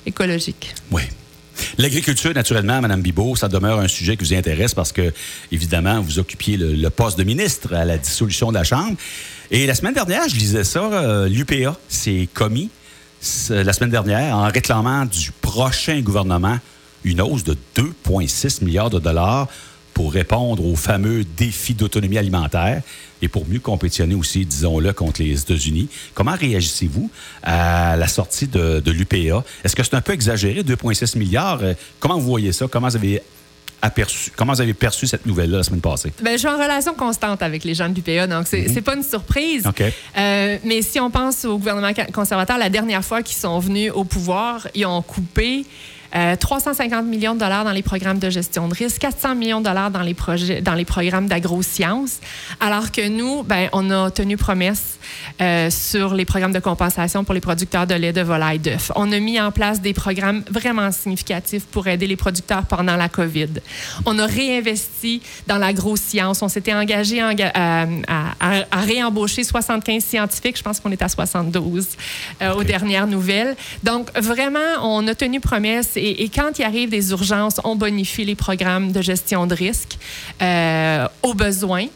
écologique. 0.05 0.75
Oui. 0.91 1.03
L'agriculture, 1.79 2.35
naturellement, 2.35 2.81
Mme 2.83 3.01
Bibot, 3.01 3.35
ça 3.35 3.49
demeure 3.49 3.81
un 3.81 3.89
sujet 3.89 4.17
qui 4.17 4.25
vous 4.25 4.35
intéresse 4.35 4.75
parce 4.75 4.93
que, 4.93 5.13
évidemment, 5.51 6.01
vous 6.01 6.19
occupiez 6.19 6.57
le, 6.57 6.91
poste 6.91 7.19
de 7.19 7.25
ministre 7.25 7.75
à 7.75 7.85
la 7.85 7.97
dissolution 7.97 8.51
de 8.51 8.55
la 8.55 8.65
Chambre. 8.65 8.97
Et 9.51 9.67
la 9.67 9.75
semaine 9.75 9.95
dernière, 9.95 10.29
je 10.29 10.37
lisais 10.37 10.65
ça, 10.65 11.27
l'UPA 11.29 11.77
s'est 11.89 12.29
commis 12.35 12.71
la 13.51 13.73
semaine 13.73 13.91
dernière 13.91 14.37
en 14.37 14.49
réclamant 14.49 15.05
du 15.07 15.33
prochain 15.41 16.01
gouvernement 16.01 16.59
une 17.05 17.21
hausse 17.21 17.45
de 17.45 17.57
2,6 17.77 18.65
milliards 18.65 18.91
de 18.91 18.99
dollars 18.99 19.49
pour 19.95 20.13
répondre 20.13 20.65
aux 20.67 20.77
fameux 20.77 21.25
défis 21.37 21.73
d'autonomie 21.75 22.19
alimentaire 22.19 22.83
et 23.23 23.29
pour 23.29 23.49
mieux 23.49 23.61
compétitionner 23.61 24.15
aussi, 24.15 24.45
disons-le, 24.45 24.93
contre 24.93 25.23
les 25.23 25.41
États-Unis. 25.41 25.89
Comment 26.13 26.35
réagissez-vous 26.35 27.11
à 27.43 27.97
la 27.97 28.07
sortie 28.07 28.47
de, 28.47 28.81
de 28.81 28.91
l'UPA? 28.91 29.43
Est-ce 29.65 29.75
que 29.75 29.83
c'est 29.83 29.95
un 29.95 30.03
peu 30.03 30.13
exagéré, 30.13 30.63
2,6 30.63 31.17
milliards? 31.19 31.61
Euh, 31.63 31.73
Comment 31.99 32.19
vous 32.19 32.27
voyez 32.27 32.53
ça? 32.53 32.67
Comment 32.71 32.89
vous 32.89 32.97
avez 32.97 33.23
aperçu, 33.83 34.33
comment 34.37 34.53
vous 34.53 34.61
avez 34.61 34.75
perçu 34.75 35.07
cette 35.07 35.27
nouvelle-là 35.27 35.59
la 35.59 35.63
semaine 35.63 35.81
passée? 35.81 36.13
Ben, 36.23 36.33
je 36.33 36.39
suis 36.39 36.49
en 36.49 36.57
relation 36.57 36.95
constante 36.95 37.43
avec 37.43 37.65
les 37.65 37.75
gens 37.75 37.89
de 37.89 37.95
l'UPA, 37.95 38.27
donc 38.27 38.47
c'est 38.47 38.69
c'est 38.69 38.83
pas 38.83 38.95
une 38.95 39.03
surprise. 39.03 39.65
Euh, 40.17 40.59
mais 40.65 40.83
si 40.83 40.99
on 41.01 41.11
pense 41.11 41.45
au 41.45 41.59
gouvernement 41.59 41.93
conservateur, 42.13 42.59
la 42.59 42.71
dernière 42.71 43.05
fois 43.05 43.23
qu'ils 43.23 43.37
sont 43.37 43.59
venus 43.59 43.93
au 43.95 44.05
pouvoir, 44.05 44.67
ils 44.75 44.87
ont 44.87 45.03
coupé 45.03 45.65
euh, 46.15 46.37
350 46.37 47.05
millions 47.07 47.35
de 47.35 47.41
dollars 47.41 47.65
dans 47.65 47.73
les 47.73 47.83
programmes 47.83 48.19
de 48.19 48.31
gestion 48.31 48.69
de 48.69 48.75
risque, 48.75 48.99
400 49.01 49.35
millions 49.35 49.61
de 49.61 49.65
dollars 49.67 49.91
dans 49.91 50.03
les 50.03 50.15
projets, 50.15 50.61
dans 50.61 50.75
les 50.75 50.85
programmes 50.85 51.27
d'agro-sciences, 51.29 52.21
alors 52.61 52.93
que 52.93 53.09
nous, 53.09 53.43
ben, 53.43 53.69
on 53.73 53.91
a 53.91 54.11
tenu 54.11 54.37
promesse 54.37 54.99
euh, 55.41 55.71
sur 55.71 56.15
les 56.15 56.25
programmes 56.25 56.53
de 56.53 56.59
compensation 56.59 57.25
pour 57.25 57.35
les 57.35 57.41
producteurs 57.41 57.87
de 57.87 57.95
lait, 57.95 58.13
de 58.13 58.21
volaille, 58.23 58.59
d'œufs. 58.59 58.93
On 58.97 59.11
a 59.13 59.19
mis 59.19 59.41
en 59.41 59.51
place 59.53 59.81
des 59.81 59.93
programmes 59.95 60.43
vraiment 60.51 60.91
significatifs 60.93 61.65
pour 61.65 61.87
aider 61.89 62.07
les 62.07 62.17
producteurs 62.17 62.65
pendant 62.67 62.97
la 62.97 63.09
COVID. 63.09 63.49
On 64.05 64.19
a 64.19 64.27
réinvesti 64.27 65.23
dans 65.47 65.59
l'agro-science. 65.59 66.43
On 66.43 66.49
s'était 66.49 66.75
engagé 66.75 67.23
en 67.23 67.33
ga- 67.35 67.53
à, 67.55 67.83
à- 67.83 67.87
à- 68.41 68.65
à 68.71 68.81
réembaucher 68.81 69.45
75 69.45 70.03
scientifiques. 70.05 70.57
Je 70.59 70.63
pense 70.63 70.81
qu'on 70.81 70.91
est 70.93 71.03
à 71.03 71.09
72 71.09 71.87
euh, 72.43 72.55
aux 72.55 72.65
dernières 72.65 73.07
nouvelles. 73.07 73.57
Donc, 73.83 74.09
vraiment, 74.19 74.59
on 74.83 75.07
a 75.09 75.15
tenu 75.15 75.41
promesse. 75.41 75.96
Et, 75.97 76.25
et 76.25 76.29
quand 76.29 76.59
il 76.59 76.65
arrive 76.65 76.91
des 76.91 77.11
urgences, 77.11 77.61
on 77.65 77.77
bonifie 77.77 78.25
les 78.25 78.35
programmes 78.35 78.93
de 78.93 79.03
gestion 79.03 79.47
de 79.47 79.55
risque 79.55 79.99
euh, 80.43 81.07
aux 81.23 81.35
besoins. 81.35 81.87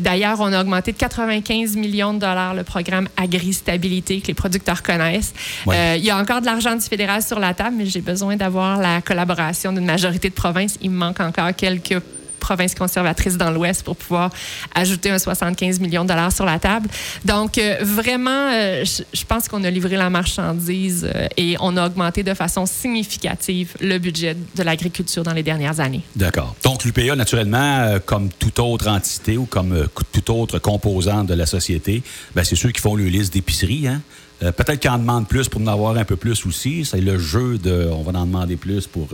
D'ailleurs, 0.00 0.38
on 0.40 0.52
a 0.52 0.60
augmenté 0.60 0.92
de 0.92 0.96
95 0.96 1.76
millions 1.76 2.12
de 2.12 2.18
dollars 2.18 2.54
le 2.54 2.64
programme 2.64 3.08
Agri-Stabilité 3.16 4.20
que 4.20 4.26
les 4.26 4.34
producteurs 4.34 4.82
connaissent. 4.82 5.32
Ouais. 5.64 5.76
Euh, 5.76 5.96
il 5.96 6.04
y 6.04 6.10
a 6.10 6.18
encore 6.18 6.40
de 6.40 6.46
l'argent 6.46 6.74
du 6.74 6.82
fédéral 6.82 7.22
sur 7.22 7.38
la 7.38 7.54
table, 7.54 7.76
mais 7.78 7.86
j'ai 7.86 8.00
besoin 8.00 8.36
d'avoir 8.36 8.78
la 8.78 9.00
collaboration 9.00 9.72
d'une 9.72 9.86
majorité 9.86 10.28
de 10.28 10.34
provinces. 10.34 10.76
Il 10.82 10.90
me 10.90 10.98
manque 10.98 11.20
encore 11.20 11.54
quelques 11.54 12.02
provinces 12.38 12.74
conservatrices 12.74 13.36
dans 13.36 13.50
l'Ouest 13.50 13.82
pour 13.82 13.96
pouvoir 13.96 14.30
ajouter 14.74 15.10
un 15.10 15.18
75 15.18 15.80
millions 15.80 16.04
de 16.04 16.08
dollars 16.08 16.32
sur 16.32 16.44
la 16.44 16.58
table. 16.58 16.88
Donc, 17.24 17.58
euh, 17.58 17.76
vraiment, 17.82 18.50
euh, 18.52 18.84
je 18.84 19.24
pense 19.24 19.48
qu'on 19.48 19.64
a 19.64 19.70
livré 19.70 19.96
la 19.96 20.10
marchandise 20.10 21.08
euh, 21.12 21.26
et 21.36 21.56
on 21.60 21.76
a 21.76 21.86
augmenté 21.86 22.22
de 22.22 22.34
façon 22.34 22.66
significative 22.66 23.74
le 23.80 23.98
budget 23.98 24.36
de 24.54 24.62
l'agriculture 24.62 25.22
dans 25.22 25.32
les 25.32 25.42
dernières 25.42 25.80
années. 25.80 26.02
D'accord. 26.14 26.54
Donc, 26.62 26.84
l'UPA, 26.84 27.16
naturellement, 27.16 27.98
comme 28.04 28.28
toute 28.30 28.58
autre 28.58 28.88
entité 28.88 29.36
ou 29.36 29.46
comme 29.46 29.88
toute 30.12 30.30
autre 30.30 30.58
composante 30.58 31.26
de 31.26 31.34
la 31.34 31.46
société, 31.46 32.02
ben, 32.34 32.44
c'est 32.44 32.56
ceux 32.56 32.70
qui 32.70 32.80
font 32.80 32.94
le 32.94 33.04
liste 33.04 33.32
d'épicerie, 33.32 33.88
hein? 33.88 34.00
Peut-être 34.38 34.80
qu'ils 34.80 34.90
en 34.90 34.98
demandent 34.98 35.26
plus 35.26 35.48
pour 35.48 35.62
en 35.62 35.66
avoir 35.66 35.96
un 35.96 36.04
peu 36.04 36.16
plus 36.16 36.44
aussi. 36.44 36.84
C'est 36.84 37.00
le 37.00 37.18
jeu 37.18 37.56
de 37.56 37.88
on 37.90 38.02
va 38.02 38.18
en 38.18 38.26
demander 38.26 38.56
plus 38.56 38.86
pour. 38.86 39.08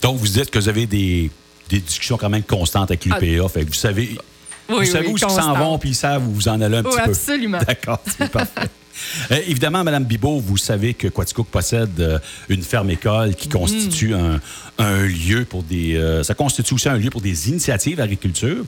Donc, 0.00 0.16
vous 0.16 0.28
dites 0.28 0.50
que 0.50 0.60
vous 0.60 0.68
avez 0.68 0.86
des, 0.86 1.28
discussions 1.78 2.16
quand 2.16 2.28
même 2.28 2.42
constantes 2.42 2.90
avec 2.90 3.04
l'UPA. 3.04 3.44
Ah. 3.44 3.48
Fait 3.48 3.64
vous 3.64 3.72
savez, 3.72 4.16
vous 4.68 4.84
savez 4.84 5.08
où 5.08 5.16
ils 5.16 5.20
s'en 5.20 5.54
vont, 5.54 5.78
puis 5.78 5.90
ils 5.90 5.94
savent 5.94 6.26
où 6.26 6.32
vous 6.32 6.48
en 6.48 6.60
allez 6.60 6.78
un 6.78 6.82
petit 6.82 6.96
peu. 6.96 7.02
Absolument. 7.02 7.58
D'accord, 7.66 8.00
c'est 8.04 8.28
parfait. 8.32 8.68
Euh, 9.30 9.40
évidemment, 9.46 9.84
Mme 9.84 10.04
Bibot, 10.04 10.40
vous 10.40 10.56
savez 10.56 10.94
que 10.94 11.08
Quaticook 11.08 11.48
possède 11.48 12.00
euh, 12.00 12.18
une 12.48 12.62
ferme-école 12.62 13.34
qui 13.34 13.48
constitue 13.48 14.14
mm. 14.14 14.40
un, 14.78 15.06
lieu 15.06 15.44
pour 15.44 15.62
des. 15.62 15.96
Euh, 15.96 16.22
ça 16.22 16.34
constitue 16.34 16.74
aussi 16.74 16.88
un 16.88 16.96
lieu 16.96 17.10
pour 17.10 17.20
des 17.20 17.48
initiatives 17.48 17.96
d'agriculture. 17.96 18.64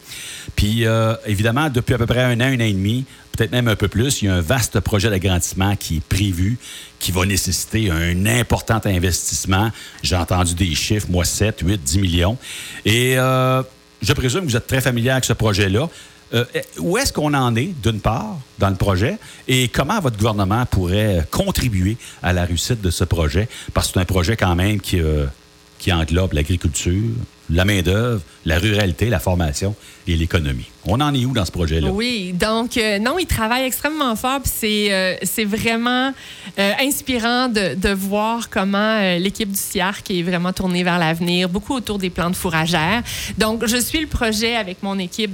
Puis, 0.57 0.85
évidemment, 1.27 1.69
depuis 1.71 1.95
à 1.95 1.99
peu 1.99 2.07
près 2.07 2.23
un 2.23 2.41
an, 2.41 2.45
un 2.45 2.57
an 2.57 2.65
et 2.65 2.73
demi, 2.73 3.05
peut-être 3.33 3.53
même 3.53 3.69
un 3.69 3.77
peu 3.77 3.89
plus, 3.89 4.23
il 4.23 4.27
y 4.27 4.29
a 4.29 4.35
un 4.35 4.41
vaste 4.41 4.81
projet 4.81 5.11
d'agrandissement 5.11 5.77
qui 5.77 5.99
est 5.99 6.05
prévu, 6.05 6.59
qui 6.99 7.13
va 7.13 7.25
nécessiter 7.25 7.91
un 7.91 8.27
important 8.27 8.81
investissement. 8.85 9.71
J'ai 10.03 10.17
entendu 10.17 10.55
des 10.55 10.75
chiffres, 10.75 11.07
moi, 11.09 11.25
7, 11.25 11.61
8, 11.65 11.83
10 11.83 11.99
millions. 11.99 12.37
Et 12.85 13.15
je 13.15 14.13
présume 14.13 14.41
que 14.41 14.47
vous 14.47 14.57
êtes 14.57 14.67
très 14.67 14.81
familier 14.81 15.11
avec 15.11 15.25
ce 15.25 15.33
projet-là. 15.33 15.89
Euh, 16.35 16.45
où 16.79 16.97
est-ce 16.97 17.13
qu'on 17.13 17.35
en 17.35 17.55
est, 17.57 17.75
d'une 17.83 18.01
part, 18.01 18.39
dans 18.59 18.71
le 18.71 18.77
projet, 18.77 19.19
et 19.49 19.69
comment 19.69 20.01
votre 20.01 20.17
gouvernement 20.17 20.65
pourrait 20.67 21.27
contribuer 21.31 21.97
à 22.23 22.33
la 22.33 22.45
réussite 22.45 22.81
de 22.81 22.91
ce 22.91 23.05
projet? 23.05 23.49
Parce 23.75 23.89
que 23.89 23.95
c'est 23.95 24.01
un 24.01 24.05
projet 24.05 24.37
quand 24.37 24.55
même 24.55 24.81
qui, 24.81 25.01
euh, 25.01 25.27
qui 25.79 25.93
englobe 25.93 26.33
l'agriculture, 26.33 27.11
la 27.51 27.67
main-d'œuvre, 27.67 28.23
la 28.47 28.59
ruralité, 28.59 29.11
la 29.11 29.19
formation 29.19 29.75
et 30.07 30.17
l'économie. 30.17 30.71
On 30.87 31.01
en 31.03 31.13
est 31.13 31.27
où 31.27 31.33
dans 31.33 31.45
ce 31.45 31.53
projet-là? 31.53 31.91
Oui, 31.91 32.33
donc, 32.33 32.79
euh, 32.79 32.99
non, 32.99 33.19
il 33.19 33.27
travaille 33.27 33.65
extrêmement 33.65 34.17
fort. 34.17 34.41
C'est 34.45 35.19
c'est 35.23 35.45
vraiment 35.45 36.15
inspirant 36.57 37.49
de, 37.49 37.75
de, 37.75 37.91
voir 37.91 38.49
comment 38.49 39.17
l'équipe 39.19 39.51
du 39.51 39.59
CIARC 39.59 40.11
est 40.11 40.23
vraiment 40.23 40.53
tournée 40.53 40.83
vers 40.83 40.99
l'avenir, 40.99 41.49
beaucoup 41.49 41.75
autour 41.75 41.99
des 41.99 42.11
plantes 42.11 42.37
fourragères. 42.37 43.03
Donc, 43.37 43.67
je 43.67 43.77
suis 43.77 44.01
le 44.01 44.07
projet 44.07 44.57
avec 44.57 44.83
mon 44.83 44.99
équipe 44.99 45.33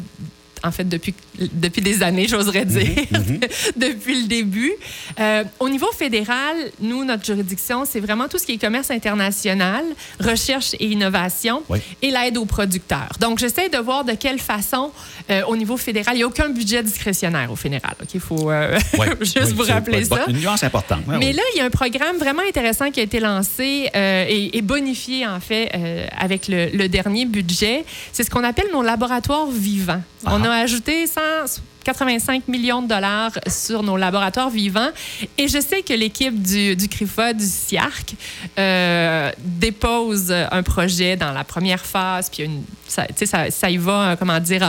en 0.64 0.70
fait, 0.70 0.88
depuis, 0.88 1.14
depuis 1.38 1.82
des 1.82 2.02
années, 2.02 2.26
j'oserais 2.28 2.64
mhm, 2.64 2.70
dire, 2.70 3.06
mhm. 3.10 3.40
depuis 3.76 4.22
le 4.22 4.28
début. 4.28 4.72
Euh, 5.20 5.44
au 5.60 5.68
niveau 5.68 5.90
fédéral, 5.92 6.56
nous, 6.80 7.04
notre 7.04 7.24
juridiction, 7.24 7.84
c'est 7.84 8.00
vraiment 8.00 8.28
tout 8.28 8.38
ce 8.38 8.46
qui 8.46 8.52
est 8.52 8.58
commerce 8.58 8.90
international, 8.90 9.84
recherche 10.20 10.74
et 10.74 10.86
innovation 10.86 11.62
et 12.02 12.10
l'aide 12.10 12.36
aux 12.36 12.44
producteurs. 12.44 13.10
Donc, 13.20 13.38
j'essaie 13.38 13.68
de 13.68 13.78
voir 13.78 14.04
de 14.04 14.12
quelle 14.12 14.38
façon, 14.38 14.90
euh, 15.30 15.42
au 15.48 15.56
niveau 15.56 15.76
fédéral, 15.76 16.14
il 16.14 16.18
n'y 16.18 16.24
a 16.24 16.26
aucun 16.26 16.48
budget 16.48 16.82
discrétionnaire 16.82 17.50
au 17.50 17.56
fédéral. 17.56 17.94
Il 18.12 18.20
faut 18.20 18.50
euh, 18.50 18.78
juste 19.20 19.52
vous 19.52 19.64
rappeler 19.64 20.04
ça. 20.04 20.24
Une 20.28 20.38
nuance 20.38 20.62
importante. 20.62 21.02
Mais 21.06 21.32
là, 21.32 21.42
il 21.54 21.58
y 21.58 21.60
a 21.60 21.64
un 21.64 21.70
programme 21.70 22.16
vraiment 22.18 22.42
intéressant 22.46 22.90
qui 22.90 23.00
a 23.00 23.02
été 23.02 23.20
lancé 23.20 23.90
et, 23.94 24.62
bonifié, 24.62 25.26
en 25.26 25.40
fait, 25.40 25.70
avec 26.16 26.48
le, 26.48 26.88
dernier 26.88 27.26
budget. 27.26 27.84
C'est 28.12 28.24
ce 28.24 28.30
qu'on 28.30 28.44
appelle 28.44 28.68
nos 28.72 28.82
laboratoires 28.82 29.46
vivants. 29.46 30.02
On 30.24 30.42
a 30.44 30.47
ajouté 30.52 31.06
185 31.06 32.48
millions 32.48 32.82
de 32.82 32.88
dollars 32.88 33.32
sur 33.46 33.82
nos 33.82 33.96
laboratoires 33.96 34.50
vivants. 34.50 34.90
Et 35.38 35.48
je 35.48 35.58
sais 35.60 35.82
que 35.82 35.94
l'équipe 35.94 36.40
du, 36.42 36.76
du 36.76 36.88
CRIFA, 36.88 37.32
du 37.32 37.46
CIARC, 37.46 38.14
euh, 38.58 39.30
dépose 39.38 40.30
un 40.30 40.62
projet 40.62 41.16
dans 41.16 41.32
la 41.32 41.44
première 41.44 41.84
phase, 41.84 42.28
puis 42.28 42.44
une, 42.44 42.62
ça, 42.86 43.06
ça, 43.24 43.50
ça 43.50 43.70
y 43.70 43.78
va, 43.78 44.16
comment 44.18 44.38
dire, 44.38 44.62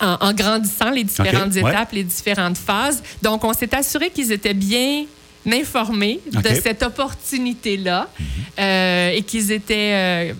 en, 0.00 0.16
en, 0.20 0.32
grandissant 0.32 0.90
les 0.90 1.04
différentes 1.04 1.56
étapes, 1.56 1.92
les 1.92 2.04
différentes 2.04 2.58
phases. 2.58 3.02
Donc, 3.22 3.42
on 3.44 3.52
s'est 3.52 3.74
assuré 3.74 4.10
qu'ils 4.10 4.30
étaient 4.30 4.54
bien 4.54 5.06
informés 5.46 6.20
de 6.30 6.54
cette 6.62 6.82
opportunité-là 6.82 8.08
mhm. 8.18 8.26
euh, 8.60 9.10
et 9.10 9.22
qu'ils 9.22 9.50
étaient... 9.50 9.92
Euh, 9.94 10.32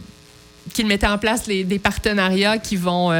qu'ils 0.72 0.86
mettaient 0.86 1.08
en 1.08 1.18
place 1.18 1.48
les, 1.48 1.64
des 1.64 1.80
partenariats 1.80 2.58
qui 2.58 2.76
vont, 2.76 3.10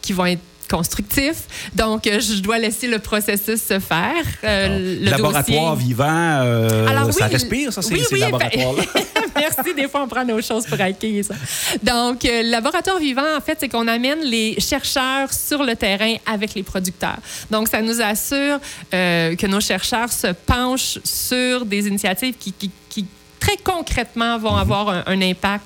qui 0.00 0.14
vont 0.14 0.24
être 0.24 0.40
constructif. 0.70 1.70
Donc, 1.74 2.06
euh, 2.06 2.20
je 2.20 2.40
dois 2.40 2.58
laisser 2.58 2.86
le 2.86 3.00
processus 3.00 3.60
se 3.60 3.80
faire. 3.80 4.24
Euh, 4.44 5.00
le 5.00 5.10
laboratoire 5.10 5.74
vivant, 5.74 6.06
euh, 6.08 7.10
ça 7.10 7.26
respire, 7.26 7.72
ça, 7.72 7.82
c'est 7.82 7.94
oui, 7.94 8.02
oui, 8.12 8.20
laboratoire 8.20 8.74
Merci, 9.36 9.74
des 9.74 9.88
fois, 9.88 10.02
on 10.02 10.08
prend 10.08 10.24
nos 10.24 10.40
choses 10.40 10.66
pour 10.66 10.80
acquis. 10.80 11.24
Ça. 11.24 11.34
Donc, 11.82 12.22
le 12.22 12.50
laboratoire 12.50 12.98
vivant, 12.98 13.36
en 13.36 13.40
fait, 13.40 13.56
c'est 13.60 13.68
qu'on 13.68 13.88
amène 13.88 14.20
les 14.20 14.60
chercheurs 14.60 15.32
sur 15.32 15.62
le 15.64 15.74
terrain 15.74 16.14
avec 16.26 16.54
les 16.54 16.62
producteurs. 16.62 17.18
Donc, 17.50 17.68
ça 17.68 17.82
nous 17.82 18.00
assure 18.00 18.60
que 18.90 19.46
nos 19.46 19.60
chercheurs 19.60 20.12
se 20.12 20.28
penchent 20.28 20.98
sur 21.04 21.64
des 21.64 21.86
initiatives 21.88 22.34
qui, 22.38 22.52
qui, 22.52 23.06
très 23.40 23.56
concrètement 23.56 24.38
vont 24.38 24.56
mm-hmm. 24.56 24.60
avoir 24.60 24.88
un, 24.90 25.02
un 25.06 25.22
impact 25.22 25.64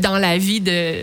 dans 0.00 0.18
la 0.18 0.36
vie 0.36 0.60
de 0.60 1.02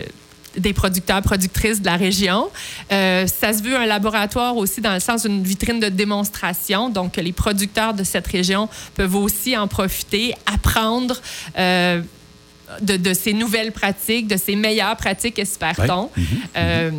des 0.56 0.72
producteurs, 0.72 1.22
productrices 1.22 1.80
de 1.80 1.86
la 1.86 1.96
région. 1.96 2.48
Euh, 2.92 3.26
ça 3.26 3.52
se 3.52 3.62
veut 3.62 3.76
un 3.76 3.86
laboratoire 3.86 4.56
aussi 4.56 4.80
dans 4.80 4.94
le 4.94 5.00
sens 5.00 5.22
d'une 5.22 5.42
vitrine 5.42 5.80
de 5.80 5.88
démonstration. 5.88 6.88
Donc, 6.88 7.16
les 7.16 7.32
producteurs 7.32 7.94
de 7.94 8.04
cette 8.04 8.26
région 8.26 8.68
peuvent 8.94 9.16
aussi 9.16 9.56
en 9.56 9.68
profiter, 9.68 10.34
apprendre. 10.46 11.20
Euh, 11.58 12.02
de, 12.80 13.14
ces 13.14 13.32
nouvelles 13.32 13.70
pratiques, 13.70 14.26
de 14.26 14.36
ces 14.36 14.56
meilleures 14.56 14.96
pratiques, 14.96 15.38
espère-t-on. 15.38 16.10
Mhm. 16.16 16.26
Euh, 16.56 16.90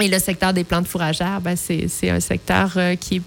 et 0.00 0.06
le 0.06 0.18
secteur 0.20 0.52
des 0.52 0.62
plantes 0.62 0.86
fourragères, 0.86 1.40
ben, 1.40 1.56
c'est 1.56 2.08
un 2.08 2.20
secteur 2.20 2.78
qui 3.00 3.16
est 3.16 3.22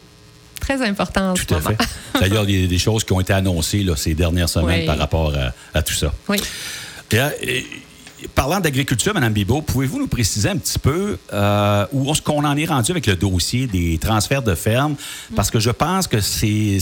très 0.62 0.82
important 0.82 1.32
en 1.32 1.34
tout 1.34 1.44
ce 1.50 1.54
moment. 1.56 1.76
D'ailleurs, 2.18 2.46
il 2.48 2.62
y 2.62 2.64
a 2.64 2.68
des 2.68 2.80
choses 2.80 3.04
qui 3.04 3.12
ont 3.12 3.20
été 3.20 3.34
annoncées 3.34 3.84
là, 3.84 3.98
ces 3.98 4.14
dernières 4.14 4.48
semaines 4.48 4.86
par 4.86 4.98
rapport 4.98 5.34
à, 5.74 5.82
tout 5.82 5.94
ça. 5.94 6.14
Oui. 6.30 6.40
Et, 7.12 7.66
Parlant 8.36 8.60
d'agriculture, 8.60 9.14
Mme 9.14 9.34
Bibot, 9.34 9.62
pouvez-vous 9.62 10.00
nous 10.00 10.08
préciser 10.08 10.50
un 10.50 10.58
petit 10.58 10.80
peu 10.80 11.18
euh, 11.32 11.86
où 11.94 12.12
est-ce 12.12 12.22
qu'on 12.22 12.44
en 12.44 12.58
est 12.58 12.66
rendu 12.66 12.92
avec 12.92 13.08
le 13.08 13.16
dossier 13.16 13.68
des 13.68 13.98
transferts 13.98 14.42
de 14.42 14.56
ferme? 14.56 14.96
Parce 15.36 15.50
que 15.50 15.60
je 15.60 15.70
pense 15.70 16.08
que 16.08 16.20
ces, 16.20 16.80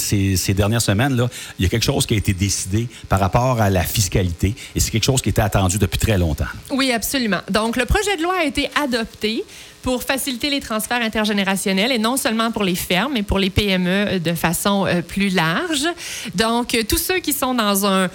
dernières 0.56 0.82
semaines-là, 0.82 1.30
il 1.60 1.64
y 1.64 1.66
a 1.66 1.70
quelque 1.70 1.84
chose 1.84 2.06
qui 2.06 2.16
a 2.16 2.18
été 2.18 2.34
décidé 2.34 2.88
par 3.08 3.20
rapport 3.20 3.62
à 3.62 3.70
la 3.70 3.84
fiscalité 3.84 4.56
et 4.76 4.80
c'est 4.80 4.92
quelque 4.92 5.04
chose 5.04 5.22
qui 5.22 5.30
était 5.30 5.42
attendu 5.42 5.78
depuis 5.78 6.00
très 6.00 6.18
longtemps. 6.18 6.46
Oui, 6.72 6.92
absolument. 6.92 7.42
Donc, 7.50 7.78
le 7.78 7.86
projet 7.86 8.18
de 8.18 8.24
loi 8.24 8.36
a 8.40 8.44
été 8.44 8.70
adopté 8.82 9.44
pour 9.84 10.04
faciliter 10.04 10.50
les 10.50 10.60
transferts 10.60 11.02
intergénérationnels 11.02 11.92
et 11.92 12.00
non 12.00 12.18
seulement 12.18 12.52
pour 12.52 12.64
les 12.64 12.76
fermes, 12.76 13.14
mais 13.14 13.24
pour 13.24 13.40
les 13.40 13.50
PME 13.50 14.20
de 14.20 14.34
façon 14.34 14.86
euh, 14.86 15.02
plus 15.02 15.30
large. 15.30 15.88
Donc, 16.36 16.76
tous 16.90 16.98
ceux 16.98 17.20
qui 17.20 17.32
sont 17.32 17.54
dans 17.54 17.86
un 17.86 18.10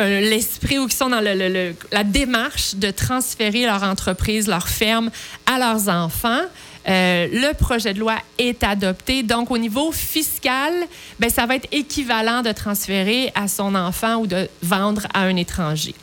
euh, 0.00 0.20
l'esprit 0.20 0.78
ou 0.78 0.86
qui 0.86 0.96
sont 0.96 1.10
dans 1.10 1.20
la 1.20 2.04
démarche 2.04 2.74
de 2.76 2.90
transférer 2.90 3.66
leur 3.66 3.82
entreprise, 3.82 4.48
leur 4.48 4.68
ferme 4.68 5.10
à 5.46 5.58
leurs 5.58 5.88
enfants. 5.88 6.42
Euh, 6.88 7.28
le 7.30 7.52
projet 7.52 7.92
de 7.92 8.00
loi 8.00 8.16
est 8.38 8.64
adopté. 8.64 9.22
Donc, 9.22 9.50
au 9.50 9.58
niveau 9.58 9.92
fiscal, 9.92 10.72
ben, 11.18 11.28
ça 11.28 11.44
va 11.44 11.56
être 11.56 11.68
équivalent 11.72 12.42
de 12.42 12.52
transférer 12.52 13.30
à 13.34 13.48
son 13.48 13.74
enfant 13.74 14.16
ou 14.16 14.26
de 14.26 14.48
vendre 14.62 15.02
à 15.12 15.20
un 15.20 15.36
étranger. 15.36 15.94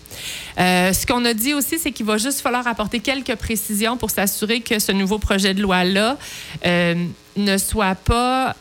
Euh, 0.59 0.93
ce 0.93 1.05
qu'on 1.05 1.25
a 1.25 1.33
dit 1.33 1.53
aussi, 1.53 1.79
c'est 1.79 1.91
qu'il 1.91 2.05
va 2.05 2.17
juste 2.17 2.41
falloir 2.41 2.67
apporter 2.67 2.99
quelques 2.99 3.35
précisions 3.35 3.97
pour 3.97 4.11
s'assurer 4.11 4.61
que 4.61 4.79
ce 4.79 4.91
nouveau 4.91 5.17
projet 5.17 5.53
de 5.53 5.61
loi-là 5.61 6.17
ne 7.37 7.57
soit 7.57 7.95
pas 7.95 8.55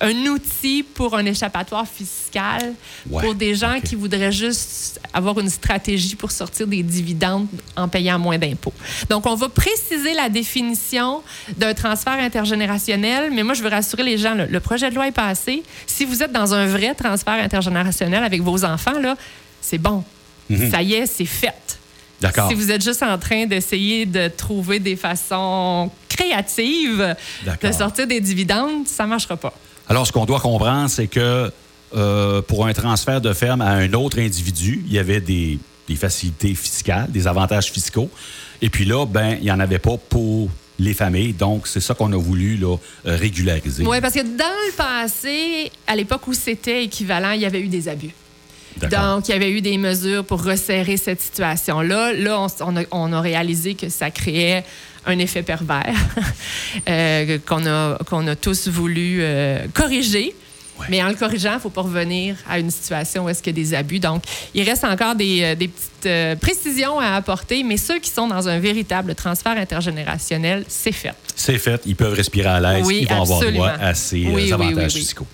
un 0.00 0.26
outil 0.26 0.82
pour 0.82 1.16
un 1.16 1.24
échappatoire 1.24 1.86
fiscal 1.86 2.74
pour 3.10 3.34
des 3.34 3.54
gens 3.54 3.80
qui 3.82 3.94
voudraient 3.94 4.32
juste 4.32 5.00
avoir 5.12 5.38
une 5.40 5.50
stratégie 5.50 6.14
pour 6.14 6.30
sortir 6.30 6.66
des 6.66 6.82
dividendes 6.82 7.48
en 7.76 7.88
payant 7.88 8.18
moins 8.18 8.38
d'impôts. 8.38 8.72
Donc, 9.08 9.26
on 9.26 9.34
va 9.34 9.48
préciser 9.48 10.14
la 10.14 10.28
définition 10.28 11.22
d'un 11.56 11.74
transfert 11.74 12.18
intergénérationnel, 12.18 13.30
mais 13.32 13.42
moi, 13.42 13.54
je 13.54 13.62
veux 13.62 13.68
rassurer 13.70 14.02
les 14.04 14.18
gens, 14.18 14.34
le 14.34 14.60
projet 14.60 14.90
de 14.90 14.94
loi 14.94 15.08
est 15.08 15.12
passé. 15.12 15.62
Si 15.86 16.04
vous 16.04 16.22
êtes 16.22 16.32
dans 16.32 16.54
un 16.54 16.66
vrai 16.66 16.94
transfert 16.94 17.34
intergénérationnel 17.34 18.22
avec 18.22 18.42
vos 18.42 18.64
enfants, 18.64 18.98
là, 19.00 19.16
c'est 19.60 19.78
bon. 19.78 20.04
Mhm. 20.48 20.70
Ça 20.70 20.82
y 20.82 20.94
est, 20.94 21.06
c'est 21.06 21.24
fait. 21.24 21.78
Si 22.48 22.54
vous 22.54 22.70
êtes 22.72 22.82
juste 22.82 23.02
en 23.02 23.16
train 23.16 23.46
d'essayer 23.46 24.04
de 24.04 24.26
trouver 24.28 24.80
des 24.80 24.96
façons 24.96 25.90
créatives 26.18 27.16
de 27.62 27.72
sortir 27.72 28.06
des 28.06 28.20
dividendes, 28.20 28.86
ça 28.86 29.04
ne 29.04 29.10
marchera 29.10 29.36
pas. 29.36 29.52
Alors, 29.88 30.06
ce 30.06 30.12
qu'on 30.12 30.26
doit 30.26 30.40
comprendre, 30.40 30.90
c'est 30.90 31.06
que 31.06 31.50
euh, 31.96 32.42
pour 32.42 32.66
un 32.66 32.72
transfert 32.72 33.20
de 33.20 33.32
ferme 33.32 33.62
à 33.62 33.70
un 33.70 33.92
autre 33.94 34.18
individu, 34.18 34.82
il 34.86 34.92
y 34.92 34.98
avait 34.98 35.20
des 35.20 35.58
des 35.88 35.96
facilités 35.96 36.54
fiscales, 36.54 37.10
des 37.10 37.26
avantages 37.26 37.72
fiscaux. 37.72 38.10
Et 38.60 38.70
puis 38.70 38.84
là, 38.84 39.06
ben, 39.06 39.36
il 39.38 39.44
n'y 39.44 39.50
en 39.50 39.60
avait 39.60 39.78
pas 39.78 39.96
pour 39.96 40.50
les 40.78 40.94
familles. 40.94 41.32
Donc, 41.32 41.66
c'est 41.66 41.80
ça 41.80 41.94
qu'on 41.94 42.12
a 42.12 42.16
voulu 42.16 42.56
là, 42.56 42.76
régulariser. 43.04 43.84
Oui, 43.84 44.00
parce 44.00 44.14
que 44.14 44.20
dans 44.20 44.44
le 44.66 44.72
passé, 44.76 45.72
à 45.86 45.96
l'époque 45.96 46.26
où 46.26 46.34
c'était 46.34 46.84
équivalent, 46.84 47.32
il 47.32 47.40
y 47.40 47.46
avait 47.46 47.60
eu 47.60 47.68
des 47.68 47.88
abus. 47.88 48.12
Donc, 48.86 49.28
il 49.28 49.32
y 49.32 49.34
avait 49.34 49.50
eu 49.50 49.60
des 49.60 49.78
mesures 49.78 50.24
pour 50.24 50.44
resserrer 50.44 50.96
cette 50.96 51.20
situation-là. 51.20 52.12
Là, 52.12 52.46
on, 52.90 53.12
a, 53.12 53.20
réalisé 53.20 53.74
que 53.74 53.88
ça 53.88 54.10
créait 54.10 54.64
un 55.06 55.18
effet 55.18 55.42
pervers 55.42 55.94
euh, 56.88 57.38
qu'on 57.46 57.66
a, 57.66 58.36
tous 58.36 58.68
voulu 58.68 59.18
euh, 59.20 59.66
corriger. 59.74 60.34
Mais 60.88 61.02
en 61.02 61.08
le 61.08 61.14
corrigeant, 61.14 61.52
il 61.52 61.54
ne 61.56 61.60
faut 61.60 61.70
pas 61.70 61.82
revenir 61.82 62.36
à 62.48 62.60
une 62.60 62.70
situation 62.70 63.24
où 63.24 63.28
est-ce 63.28 63.42
qu'il 63.42 63.58
y 63.58 63.60
a 63.60 63.64
des 63.64 63.74
abus. 63.74 63.98
Donc, 63.98 64.22
il 64.54 64.62
reste 64.62 64.84
encore 64.84 65.16
des, 65.16 65.42
euh, 65.42 65.56
petites 65.56 66.40
précisions 66.40 67.00
à 67.00 67.16
apporter, 67.16 67.64
mais 67.64 67.76
ceux 67.76 67.98
qui 67.98 68.10
sont 68.10 68.28
dans 68.28 68.46
un 68.46 68.60
véritable 68.60 69.16
transfert 69.16 69.56
intergénérationnel, 69.56 70.64
c'est 70.68 70.92
fait. 70.92 71.14
C'est 71.34 71.58
fait. 71.58 71.82
Ils 71.84 71.96
peuvent 71.96 72.14
respirer 72.14 72.48
à 72.48 72.60
l'aise. 72.60 72.86
ils 72.88 73.08
vont 73.08 73.22
avoir 73.22 73.40
droit 73.50 73.70
à 73.80 73.94
ces 73.94 74.52
avantages 74.52 74.92
fiscaux. 74.92 75.26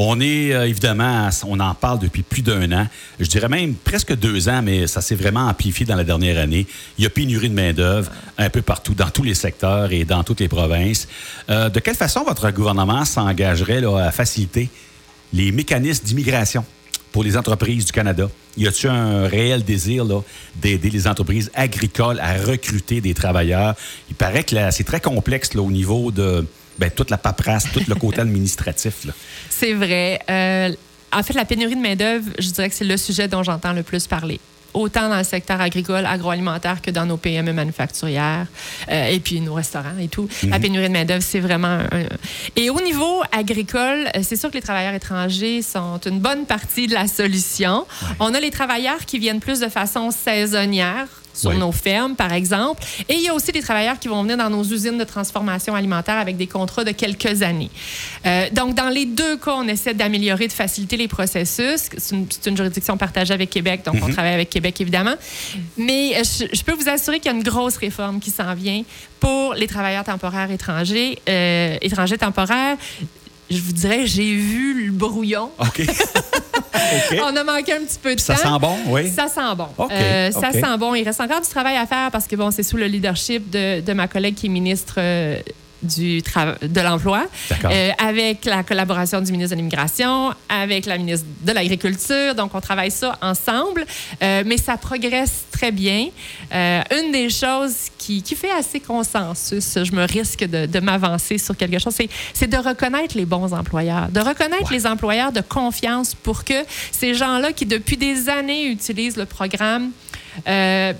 On 0.00 0.20
est 0.20 0.54
euh, 0.54 0.68
évidemment, 0.68 1.28
on 1.44 1.58
en 1.58 1.74
parle 1.74 1.98
depuis 1.98 2.22
plus 2.22 2.42
d'un 2.42 2.70
an, 2.70 2.86
je 3.18 3.26
dirais 3.26 3.48
même 3.48 3.74
presque 3.74 4.14
deux 4.14 4.48
ans, 4.48 4.62
mais 4.62 4.86
ça 4.86 5.00
s'est 5.00 5.16
vraiment 5.16 5.48
amplifié 5.48 5.84
dans 5.84 5.96
la 5.96 6.04
dernière 6.04 6.38
année. 6.38 6.68
Il 6.96 7.04
y 7.04 7.06
a 7.06 7.10
pénurie 7.10 7.50
de 7.50 7.54
main-d'œuvre 7.54 8.10
un 8.38 8.48
peu 8.48 8.62
partout, 8.62 8.94
dans 8.94 9.10
tous 9.10 9.24
les 9.24 9.34
secteurs 9.34 9.90
et 9.92 10.04
dans 10.04 10.22
toutes 10.22 10.38
les 10.38 10.48
provinces. 10.48 11.08
Euh, 11.50 11.68
de 11.68 11.80
quelle 11.80 11.96
façon 11.96 12.22
votre 12.22 12.48
gouvernement 12.52 13.04
s'engagerait 13.04 13.84
à 13.84 14.12
faciliter 14.12 14.70
les 15.32 15.50
mécanismes 15.50 16.04
d'immigration? 16.04 16.64
pour 17.12 17.24
les 17.24 17.36
entreprises 17.36 17.86
du 17.86 17.92
Canada? 17.92 18.28
Y 18.56 18.66
a-t-il 18.68 18.90
un 18.90 19.26
réel 19.26 19.64
désir 19.64 20.04
d'aider 20.56 20.90
les 20.90 21.08
entreprises 21.08 21.50
agricoles 21.54 22.20
à 22.20 22.34
recruter 22.34 23.00
des 23.00 23.14
travailleurs? 23.14 23.74
Il 24.08 24.14
paraît 24.14 24.44
que 24.44 24.54
c'est 24.70 24.84
très 24.84 25.00
complexe 25.00 25.56
au 25.56 25.70
niveau 25.70 26.10
de 26.10 26.46
ben, 26.78 26.90
toute 26.90 27.10
la 27.10 27.18
paperasse, 27.18 27.66
tout 27.72 27.82
le 27.86 27.94
côté 27.94 28.20
administratif. 28.28 29.06
C'est 29.50 29.74
vrai. 29.74 30.20
Euh, 30.30 30.72
en 31.12 31.22
fait, 31.22 31.32
la 31.32 31.44
pénurie 31.44 31.76
de 31.76 31.80
main-d'œuvre, 31.80 32.30
je 32.38 32.50
dirais 32.50 32.68
que 32.68 32.74
c'est 32.74 32.84
le 32.84 32.96
sujet 32.96 33.28
dont 33.28 33.42
j'entends 33.42 33.72
le 33.72 33.82
plus 33.82 34.06
parler 34.06 34.40
autant 34.74 35.08
dans 35.08 35.18
le 35.18 35.24
secteur 35.24 35.60
agricole, 35.60 36.06
agroalimentaire 36.06 36.80
que 36.82 36.90
dans 36.90 37.06
nos 37.06 37.16
PME 37.16 37.52
manufacturières 37.52 38.46
euh, 38.90 39.06
et 39.06 39.20
puis 39.20 39.40
nos 39.40 39.54
restaurants 39.54 39.98
et 40.00 40.08
tout. 40.08 40.28
La 40.44 40.56
mhm. 40.56 40.62
pénurie 40.62 40.88
de 40.88 40.92
main-d'œuvre, 40.92 41.22
c'est 41.22 41.40
vraiment 41.40 41.78
un... 41.90 42.04
Et 42.56 42.70
au 42.70 42.80
niveau 42.80 43.22
agricole, 43.32 44.08
euh, 44.14 44.20
c'est 44.22 44.36
sûr 44.36 44.50
que 44.50 44.54
les 44.54 44.62
travailleurs 44.62 44.94
étrangers 44.94 45.62
sont 45.62 45.98
une 46.06 46.20
bonne 46.20 46.46
partie 46.46 46.86
de 46.86 46.94
la 46.94 47.08
solution. 47.08 47.86
On 48.20 48.34
a 48.34 48.40
les 48.40 48.50
travailleurs 48.50 49.04
qui 49.06 49.18
viennent 49.18 49.40
plus 49.40 49.60
de 49.60 49.68
façon 49.68 50.10
saisonnière, 50.10 51.06
sur 51.38 51.54
nos 51.54 51.72
fermes, 51.72 52.14
par 52.16 52.32
exemple. 52.32 52.82
Et 53.08 53.14
il 53.14 53.20
y 53.20 53.28
a 53.28 53.34
aussi 53.34 53.52
des 53.52 53.62
travailleurs 53.62 53.98
qui 53.98 54.08
vont 54.08 54.22
venir 54.22 54.36
dans 54.36 54.50
nos 54.50 54.64
usines 54.64 54.98
de 54.98 55.04
transformation 55.04 55.74
alimentaire 55.74 56.18
avec 56.18 56.36
des 56.36 56.46
contrats 56.46 56.84
de 56.84 56.92
quelques 56.92 57.42
années. 57.42 57.70
Euh, 58.26 58.46
donc, 58.52 58.74
dans 58.74 58.88
les 58.88 59.06
deux 59.06 59.36
cas, 59.36 59.54
on 59.56 59.68
essaie 59.68 59.94
d'améliorer, 59.94 60.48
de 60.48 60.52
faciliter 60.52 60.96
les 60.96 61.08
processus. 61.08 61.88
C'est 61.96 62.46
une, 62.46 62.56
juridiction 62.56 62.96
partagée 62.96 63.34
avec 63.34 63.50
Québec, 63.50 63.82
donc 63.84 63.96
on 64.02 64.06
mhm. 64.06 64.12
travaille 64.12 64.34
avec 64.34 64.50
Québec, 64.50 64.80
évidemment. 64.80 65.14
Mais 65.76 66.16
euh, 66.16 66.22
je, 66.24 66.62
peux 66.62 66.72
vous 66.72 66.88
assurer 66.88 67.20
qu'il 67.20 67.30
y 67.30 67.34
a 67.34 67.36
une 67.36 67.44
grosse 67.44 67.76
réforme 67.76 68.18
qui 68.18 68.30
s'en 68.30 68.54
vient 68.54 68.82
pour 69.20 69.54
les 69.54 69.66
travailleurs 69.66 70.04
temporaires 70.04 70.50
étrangers, 70.50 71.18
euh, 71.28 71.76
étrangers 71.80 72.18
temporaires 72.18 72.76
je 73.50 73.60
vous 73.60 73.72
dirais, 73.72 74.06
j'ai 74.06 74.34
vu 74.34 74.86
le 74.86 74.92
brouillon. 74.92 75.50
OK. 75.58 75.82
On 77.22 77.36
a 77.36 77.44
manqué 77.44 77.72
un 77.72 77.80
petit 77.80 77.98
peu 78.00 78.14
de 78.14 78.20
temps. 78.20 78.34
Ça 78.34 78.36
sent 78.36 78.58
bon, 78.60 78.76
oui? 78.88 79.10
Ça 79.10 79.28
sent 79.28 79.54
bon. 79.56 79.68
Euh, 79.90 80.30
ça 80.30 80.52
sent 80.52 80.78
bon. 80.78 80.94
Il 80.94 81.04
reste 81.04 81.20
encore 81.20 81.40
du 81.40 81.48
travail 81.48 81.76
à 81.76 81.86
faire 81.86 82.10
parce 82.10 82.26
que, 82.26 82.36
bon, 82.36 82.50
c'est 82.50 82.62
sous 82.62 82.76
le 82.76 82.86
leadership 82.86 83.50
de, 83.50 83.80
de 83.80 83.92
ma 83.92 84.08
collègue 84.08 84.34
qui 84.34 84.46
est 84.46 84.50
ministre 84.50 84.94
euh, 84.98 85.40
du 85.82 86.22
de 86.62 86.80
l'emploi, 86.80 87.26
euh, 87.64 87.90
avec 87.98 88.44
la 88.44 88.62
collaboration 88.62 89.20
du 89.20 89.32
ministre 89.32 89.54
de 89.54 89.60
l'Immigration, 89.60 90.32
avec 90.48 90.86
la 90.86 90.98
ministre 90.98 91.26
de 91.42 91.52
l'Agriculture. 91.52 92.34
Donc, 92.34 92.54
on 92.54 92.60
travaille 92.60 92.90
ça 92.90 93.16
ensemble, 93.22 93.86
euh, 94.22 94.42
mais 94.44 94.56
ça 94.56 94.76
progresse 94.76 95.44
très 95.50 95.70
bien. 95.70 96.08
Euh, 96.52 96.82
une 96.98 97.12
des 97.12 97.30
choses 97.30 97.88
qui, 97.96 98.22
qui, 98.22 98.34
fait 98.34 98.50
assez 98.50 98.80
consensus, 98.80 99.78
je 99.82 99.92
me 99.92 100.04
risque 100.04 100.44
de, 100.44 100.66
de 100.66 100.80
m'avancer 100.80 101.38
sur 101.38 101.56
quelque 101.56 101.78
chose, 101.78 101.96
c'est 102.34 102.46
de 102.46 102.56
reconnaître 102.56 103.16
les 103.16 103.24
bons 103.24 103.52
employeurs, 103.52 104.08
de 104.08 104.20
reconnaître 104.20 104.72
les 104.72 104.86
employeurs 104.86 105.32
de 105.32 105.40
confiance 105.40 106.14
pour 106.14 106.44
que 106.44 106.64
ces 106.92 107.14
gens-là 107.14 107.52
qui, 107.52 107.66
depuis 107.66 107.96
des 107.96 108.28
années, 108.28 108.66
utilisent 108.66 109.16
le 109.16 109.26
programme, 109.26 109.90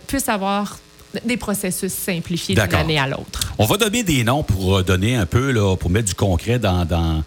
puissent 0.06 0.28
avoir 0.28 0.78
des 1.24 1.36
processus 1.36 1.92
simplifiés 1.92 2.54
d'une 2.54 2.74
année 2.74 2.98
à 2.98 3.06
l'autre. 3.06 3.52
On 3.58 3.64
va 3.64 3.76
donner 3.76 4.02
des 4.02 4.24
noms 4.24 4.42
pour 4.42 4.78
euh, 4.78 4.82
donner 4.82 5.16
un 5.16 5.26
peu, 5.26 5.50
là, 5.50 5.76
pour 5.76 5.90
mettre 5.90 6.08
du 6.08 6.14
concret 6.14 6.58
dans, 6.58 6.84
dans 6.84 7.22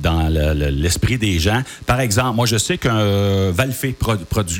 dans 0.00 0.26
l'esprit 0.28 1.18
des 1.18 1.38
gens. 1.38 1.62
Par 1.86 2.00
exemple, 2.00 2.34
moi, 2.34 2.46
je 2.46 2.58
sais 2.58 2.78
qu'un 2.78 2.96
euh, 2.96 3.52
Valfé, 3.54 3.94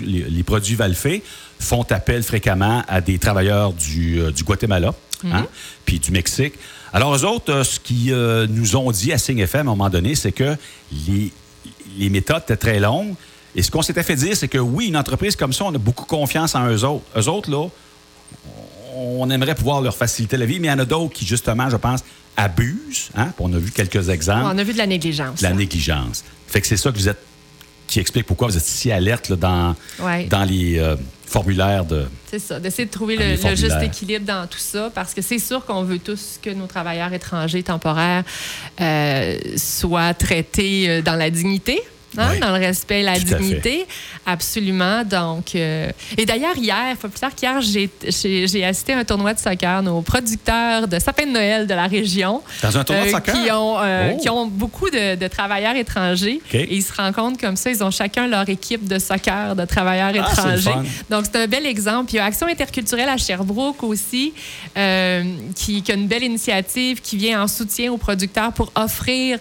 les, 0.04 0.42
produits 0.44 0.76
Valfé 0.76 1.24
font 1.58 1.84
appel 1.90 2.22
fréquemment 2.22 2.84
à 2.86 3.00
des 3.00 3.18
travailleurs 3.18 3.72
du, 3.72 4.20
euh, 4.20 4.30
du 4.30 4.44
Guatemala, 4.44 4.94
hein, 5.24 5.40
mhm. 5.40 5.46
puis 5.84 5.98
du 5.98 6.12
Mexique. 6.12 6.54
Alors, 6.92 7.16
eux 7.16 7.24
autres, 7.24 7.64
ce 7.64 7.80
qu'ils 7.80 8.14
nous 8.48 8.76
ont 8.76 8.92
dit 8.92 9.12
à 9.12 9.18
Signe 9.18 9.40
FM 9.40 9.66
à 9.66 9.72
un 9.72 9.74
moment 9.74 9.90
donné, 9.90 10.14
c'est 10.14 10.30
que 10.30 10.54
les, 11.08 11.32
les 11.98 12.10
méthodes 12.10 12.42
étaient 12.44 12.56
très 12.56 12.78
longues. 12.78 13.14
Et 13.56 13.62
ce 13.62 13.72
qu'on 13.72 13.82
s'était 13.82 14.04
fait 14.04 14.16
dire, 14.16 14.36
c'est 14.36 14.46
que 14.46 14.58
oui, 14.58 14.86
une 14.86 14.96
entreprise 14.96 15.34
comme 15.34 15.52
ça, 15.52 15.64
on 15.64 15.74
a 15.74 15.78
beaucoup 15.78 16.04
confiance 16.04 16.54
en 16.54 16.68
eux 16.68 16.84
autres. 16.84 17.04
Eux 17.16 17.28
autres, 17.28 17.50
là, 17.50 17.68
on 18.94 19.28
aimerait 19.30 19.54
pouvoir 19.54 19.80
leur 19.80 19.96
faciliter 19.96 20.36
la 20.36 20.46
vie, 20.46 20.60
mais 20.60 20.68
il 20.68 20.70
y 20.70 20.74
en 20.74 20.78
a 20.78 20.84
d'autres 20.84 21.12
qui, 21.12 21.26
justement, 21.26 21.68
je 21.70 21.76
pense, 21.76 22.04
abusent. 22.36 23.10
Hein? 23.16 23.32
On 23.38 23.52
a 23.52 23.58
vu 23.58 23.70
quelques 23.70 24.08
exemples. 24.08 24.46
On 24.46 24.58
a 24.58 24.64
vu 24.64 24.72
de 24.72 24.78
la 24.78 24.86
négligence. 24.86 25.40
De 25.40 25.44
la 25.44 25.52
négligence. 25.52 26.24
Fait 26.46 26.60
que 26.60 26.66
c'est 26.66 26.76
ça 26.76 26.90
que 26.90 26.96
vous 26.96 27.08
êtes 27.08 27.18
qui 27.86 28.00
explique 28.00 28.26
pourquoi 28.26 28.48
vous 28.48 28.56
êtes 28.56 28.64
si 28.64 28.90
alerte 28.90 29.32
dans, 29.32 29.76
dans 30.28 30.44
les 30.44 30.78
euh, 30.78 30.96
formulaires 31.26 31.84
de. 31.84 32.06
C'est 32.30 32.38
ça, 32.38 32.58
d'essayer 32.58 32.86
de 32.86 32.90
trouver 32.90 33.16
le, 33.16 33.36
juste 33.54 33.82
équilibre 33.82 34.24
dans 34.24 34.46
tout 34.46 34.58
ça, 34.58 34.90
parce 34.94 35.14
que 35.14 35.22
c'est 35.22 35.38
sûr 35.38 35.64
qu'on 35.64 35.82
veut 35.82 35.98
tous 35.98 36.38
que 36.42 36.50
nos 36.50 36.66
travailleurs 36.66 37.12
étrangers 37.12 37.62
temporaires 37.62 38.24
euh, 38.80 39.38
soient 39.56 40.14
traités 40.14 40.88
euh, 40.88 41.02
dans 41.02 41.16
la 41.16 41.30
dignité. 41.30 41.80
Hein, 42.16 42.38
dans 42.40 42.56
le 42.56 42.64
respect 42.64 43.00
et 43.00 43.02
la 43.02 43.18
dignité. 43.18 43.88
Absolument. 44.26 45.04
Donc, 45.04 45.54
euh, 45.54 45.90
et 46.16 46.24
d'ailleurs, 46.24 46.56
hier, 46.56 46.96
faut 46.98 47.08
plus 47.08 47.20
tard 47.20 47.34
qu'hier, 47.34 47.60
j'ai 47.60 48.64
assisté 48.64 48.94
à 48.94 48.98
un 48.98 49.04
tournoi 49.04 49.34
de 49.34 49.38
soccer. 49.38 49.82
Nos 49.82 50.00
producteurs 50.00 50.88
de 50.88 50.98
sapin 50.98 51.26
de 51.26 51.32
Noël 51.32 51.66
de 51.66 51.74
la 51.74 51.86
région. 51.86 52.42
Dans 52.62 52.78
un 52.78 52.84
tournoi 52.84 53.04
de 53.04 53.08
euh, 53.08 53.12
soccer? 53.12 53.34
Qui 53.34 53.50
ont, 53.50 53.76
euh, 53.78 54.12
oh. 54.12 54.20
qui 54.20 54.28
ont 54.30 54.46
beaucoup 54.46 54.88
de, 54.88 55.28
travailleurs 55.28 55.76
étrangers. 55.76 56.40
Et 56.52 56.76
ils 56.76 56.82
se 56.82 56.92
compte 57.12 57.40
comme 57.40 57.56
ça, 57.56 57.70
ils 57.70 57.82
ont 57.82 57.90
chacun 57.90 58.26
leur 58.26 58.48
équipe 58.48 58.86
de 58.86 58.98
soccer 58.98 59.56
de 59.56 59.64
travailleurs 59.64 60.12
ah, 60.14 60.30
étrangers. 60.32 60.88
Donc, 61.10 61.24
c'est 61.24 61.42
un 61.42 61.46
bel 61.46 61.66
exemple. 61.66 62.06
Puis, 62.06 62.14
il 62.14 62.18
y 62.18 62.20
a 62.20 62.24
Action 62.24 62.46
interculturelle 62.46 63.08
à 63.08 63.16
Sherbrooke 63.16 63.82
aussi, 63.82 64.32
qui, 65.54 65.82
qui, 65.82 65.92
a 65.92 65.94
une 65.94 66.06
belle 66.06 66.24
initiative 66.24 67.00
qui 67.00 67.16
vient 67.16 67.42
en 67.42 67.48
soutien 67.48 67.92
aux 67.92 67.98
producteurs 67.98 68.52
pour 68.52 68.72
offrir 68.74 69.38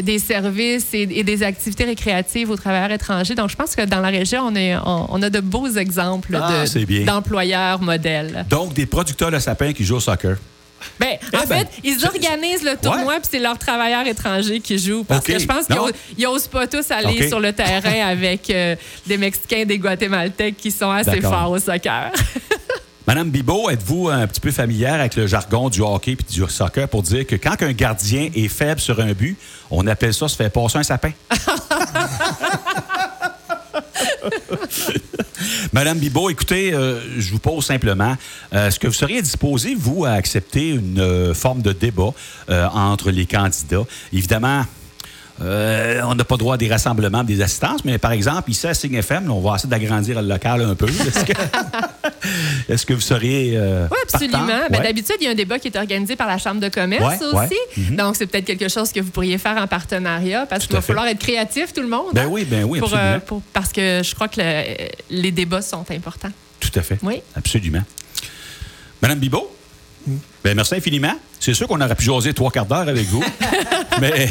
des 0.00 0.18
services 0.18 0.88
et 0.92 1.06
des 1.06 1.42
activités 1.42 1.84
récréatives 1.84 2.50
au 2.50 2.56
travailleurs 2.56 2.92
étrangers. 2.92 3.34
Donc, 3.34 3.50
je 3.50 3.56
pense 3.56 3.74
que 3.74 3.82
dans 3.82 4.00
la 4.00 4.08
région, 4.08 4.25
on, 4.34 4.54
est, 4.54 4.76
on, 4.84 5.22
a 5.22 5.30
de 5.30 5.40
beaux 5.40 5.68
exemples 5.68 6.38
ah, 6.40 6.64
d'employeurs 7.04 7.80
modèles. 7.80 8.44
Donc, 8.48 8.74
des 8.74 8.86
producteurs 8.86 9.30
de 9.30 9.38
sapins 9.38 9.72
qui 9.72 9.84
jouent 9.84 9.96
au 9.96 10.00
soccer. 10.00 10.36
Ben, 11.00 11.16
en 11.34 11.40
eh 11.42 11.46
ben, 11.46 11.58
fait, 11.58 11.68
ils 11.84 12.04
organisent 12.04 12.62
le 12.62 12.76
tournoi, 12.76 13.14
puis 13.14 13.28
c'est 13.30 13.38
leurs 13.38 13.58
travailleurs 13.58 14.06
étrangers 14.06 14.60
qui 14.60 14.78
jouent. 14.78 15.04
Parce 15.04 15.24
que 15.24 15.38
je 15.38 15.46
pense 15.46 15.66
qu'ils 15.66 16.24
n'osent 16.24 16.48
pas 16.48 16.66
tous 16.66 16.90
aller 16.90 17.28
sur 17.28 17.40
le 17.40 17.52
terrain 17.52 18.06
avec 18.06 18.48
euh, 18.50 18.76
des 19.06 19.18
Mexicains, 19.18 19.64
des 19.64 19.78
Guatémaltèques 19.78 20.56
qui 20.56 20.70
sont 20.70 20.90
assez 20.90 21.20
forts 21.20 21.50
au 21.50 21.58
soccer. 21.58 22.12
Madame 23.06 23.30
Bibot, 23.30 23.70
êtes-vous 23.70 24.08
un 24.08 24.26
petit 24.26 24.40
peu 24.40 24.50
familière 24.50 24.94
avec 24.94 25.14
le 25.14 25.28
jargon 25.28 25.68
du 25.68 25.80
hockey 25.80 26.12
et 26.12 26.32
du 26.32 26.42
soccer 26.48 26.88
pour 26.88 27.02
dire 27.02 27.24
que 27.24 27.36
quand 27.36 27.62
un 27.62 27.72
gardien 27.72 28.30
est 28.34 28.48
faible 28.48 28.80
sur 28.80 28.98
un 28.98 29.12
but, 29.12 29.38
on 29.70 29.86
appelle 29.86 30.12
ça 30.12 30.26
se 30.26 30.34
faire 30.34 30.50
passer 30.50 30.78
un 30.78 30.82
sapin? 30.82 31.12
Madame 35.72 35.98
Bibot, 35.98 36.30
écoutez, 36.30 36.72
euh, 36.72 37.00
je 37.18 37.30
vous 37.30 37.38
pose 37.38 37.64
simplement, 37.64 38.16
euh, 38.52 38.68
est-ce 38.68 38.78
que 38.78 38.86
vous 38.86 38.92
seriez 38.92 39.22
disposé, 39.22 39.74
vous, 39.74 40.04
à 40.04 40.10
accepter 40.10 40.70
une 40.70 41.00
euh, 41.00 41.34
forme 41.34 41.62
de 41.62 41.72
débat 41.72 42.12
entre 42.48 43.10
les 43.10 43.26
candidats? 43.26 43.84
Évidemment, 44.12 44.64
euh, 45.42 46.00
on 46.04 46.14
n'a 46.14 46.24
pas 46.24 46.36
droit 46.36 46.54
à 46.54 46.56
des 46.56 46.68
rassemblements, 46.68 47.22
des 47.22 47.42
assistances, 47.42 47.84
mais 47.84 47.98
par 47.98 48.12
exemple, 48.12 48.50
ici 48.50 48.66
à 48.66 48.72
Signe 48.72 48.94
FM, 48.94 49.30
on 49.30 49.40
va 49.40 49.56
essayer 49.56 49.68
d'agrandir 49.68 50.22
le 50.22 50.28
local 50.28 50.62
un 50.62 50.74
peu. 50.74 50.86
Est-ce 52.68 52.86
que, 52.86 52.92
vous 52.94 53.00
seriez. 53.00 53.52
Euh, 53.56 53.86
oui, 53.90 53.98
absolument. 54.02 54.46
Ben, 54.70 54.82
d'habitude, 54.82 55.16
il 55.20 55.24
y 55.24 55.26
a 55.28 55.32
un 55.32 55.34
débat 55.34 55.58
qui 55.58 55.68
est 55.68 55.76
organisé 55.76 56.16
par 56.16 56.26
la 56.26 56.38
Chambre 56.38 56.60
de 56.60 56.68
commerce 56.68 57.22
aussi. 57.22 57.58
Mhm. 57.76 57.96
Donc, 57.96 58.16
c'est 58.16 58.26
peut-être 58.26 58.46
quelque 58.46 58.68
chose 58.68 58.92
que 58.92 59.00
vous 59.00 59.10
pourriez 59.10 59.36
faire 59.36 59.58
en 59.58 59.66
partenariat 59.66 60.46
parce 60.46 60.66
qu'il 60.66 60.74
va 60.74 60.82
falloir 60.82 61.06
être 61.06 61.18
créatif, 61.18 61.72
tout 61.72 61.82
le 61.82 61.88
monde. 61.88 62.12
Ben 62.14 62.22
hein, 62.22 62.28
oui, 62.30 62.44
ben 62.44 62.64
oui, 62.64 62.80
euh, 62.80 63.18
parce 63.52 63.72
que 63.72 64.00
je 64.02 64.14
crois 64.14 64.28
que 64.28 64.40
les 65.10 65.30
débats 65.32 65.62
sont 65.62 65.84
importants. 65.90 66.32
Tout 66.60 66.70
à 66.74 66.82
fait. 66.82 66.98
Oui. 67.02 67.20
Absolument. 67.34 67.82
Madame 69.02 69.18
Bibot, 69.18 69.54
ben, 70.42 70.54
merci 70.54 70.74
infiniment. 70.76 71.14
C'est 71.38 71.54
sûr 71.54 71.68
qu'on 71.68 71.80
aurait 71.80 71.94
pu 71.94 72.04
jaser 72.04 72.32
trois 72.32 72.50
quarts 72.50 72.66
d'heure 72.66 72.88
avec 72.88 73.06
vous. 73.06 73.22
mais 74.00 74.28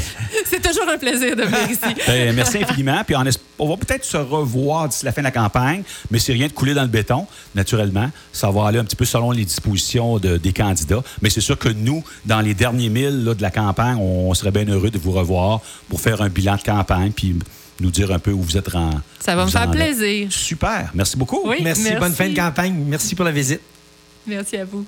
C'est 0.56 0.70
toujours 0.70 0.88
un 0.90 0.98
plaisir 0.98 1.36
de 1.36 1.44
venir 1.44 1.70
ici. 1.70 1.96
ben, 2.08 2.36
merci 2.36 2.58
infiniment. 2.58 3.04
Puis 3.06 3.16
on, 3.60 3.68
va 3.68 3.78
peut-être 3.78 4.06
se 4.06 4.18
revoir 4.18 4.88
d'ici 4.88 5.06
la 5.06 5.12
fin 5.12 5.22
de 5.22 5.26
la 5.26 5.32
campagne, 5.32 5.84
mais 6.12 6.20
c'est 6.20 6.34
rien 6.34 6.48
de 6.48 6.54
couler 6.54 6.74
dans 6.74 6.84
le 6.84 6.88
béton, 6.88 7.28
naturellement. 7.54 8.10
Ça 8.32 8.50
va 8.52 8.68
aller 8.68 8.80
un 8.80 8.86
petit 8.86 8.96
peu 8.96 9.06
selon 9.06 9.32
les 9.32 9.44
dispositions 9.44 10.18
de- 10.18 10.38
des 10.38 10.54
candidats. 10.54 11.04
Mais 11.22 11.30
c'est 11.30 11.42
sûr 11.42 11.58
que 11.58 11.70
nous, 11.70 12.04
dans 12.26 12.42
les 12.42 12.54
derniers 12.54 12.90
milles 12.90 13.24
là, 13.26 13.34
de 13.34 13.42
la 13.42 13.52
campagne, 13.52 13.98
on, 13.98 14.34
serait 14.34 14.52
bien 14.52 14.66
heureux 14.66 14.92
de 14.92 14.98
vous 14.98 15.12
revoir 15.12 15.62
pour 15.90 16.02
faire 16.02 16.22
un 16.22 16.30
bilan 16.30 16.56
de 16.56 16.62
campagne 16.62 17.12
puis 17.12 17.36
nous 17.80 17.92
dire 17.92 18.12
un 18.12 18.20
peu 18.20 18.32
où 18.32 18.42
vous 18.42 18.58
êtes 18.58 18.70
rendu. 18.70 18.98
Ça 19.20 19.36
va 19.36 19.46
me 19.46 19.52
faire 19.52 19.72
plaisir. 19.72 20.28
Super. 20.32 20.92
Merci 20.94 21.18
beaucoup. 21.18 21.42
Oui. 21.46 21.58
Merci, 21.62 21.84
merci. 21.84 22.00
bonne 22.00 22.14
fin 22.14 22.30
de 22.30 22.36
campagne. 22.36 22.76
Merci 22.88 23.16
pour 23.16 23.26
la 23.26 23.32
visite. 23.32 23.62
Merci 24.28 24.58
à 24.58 24.66
vous. 24.66 24.86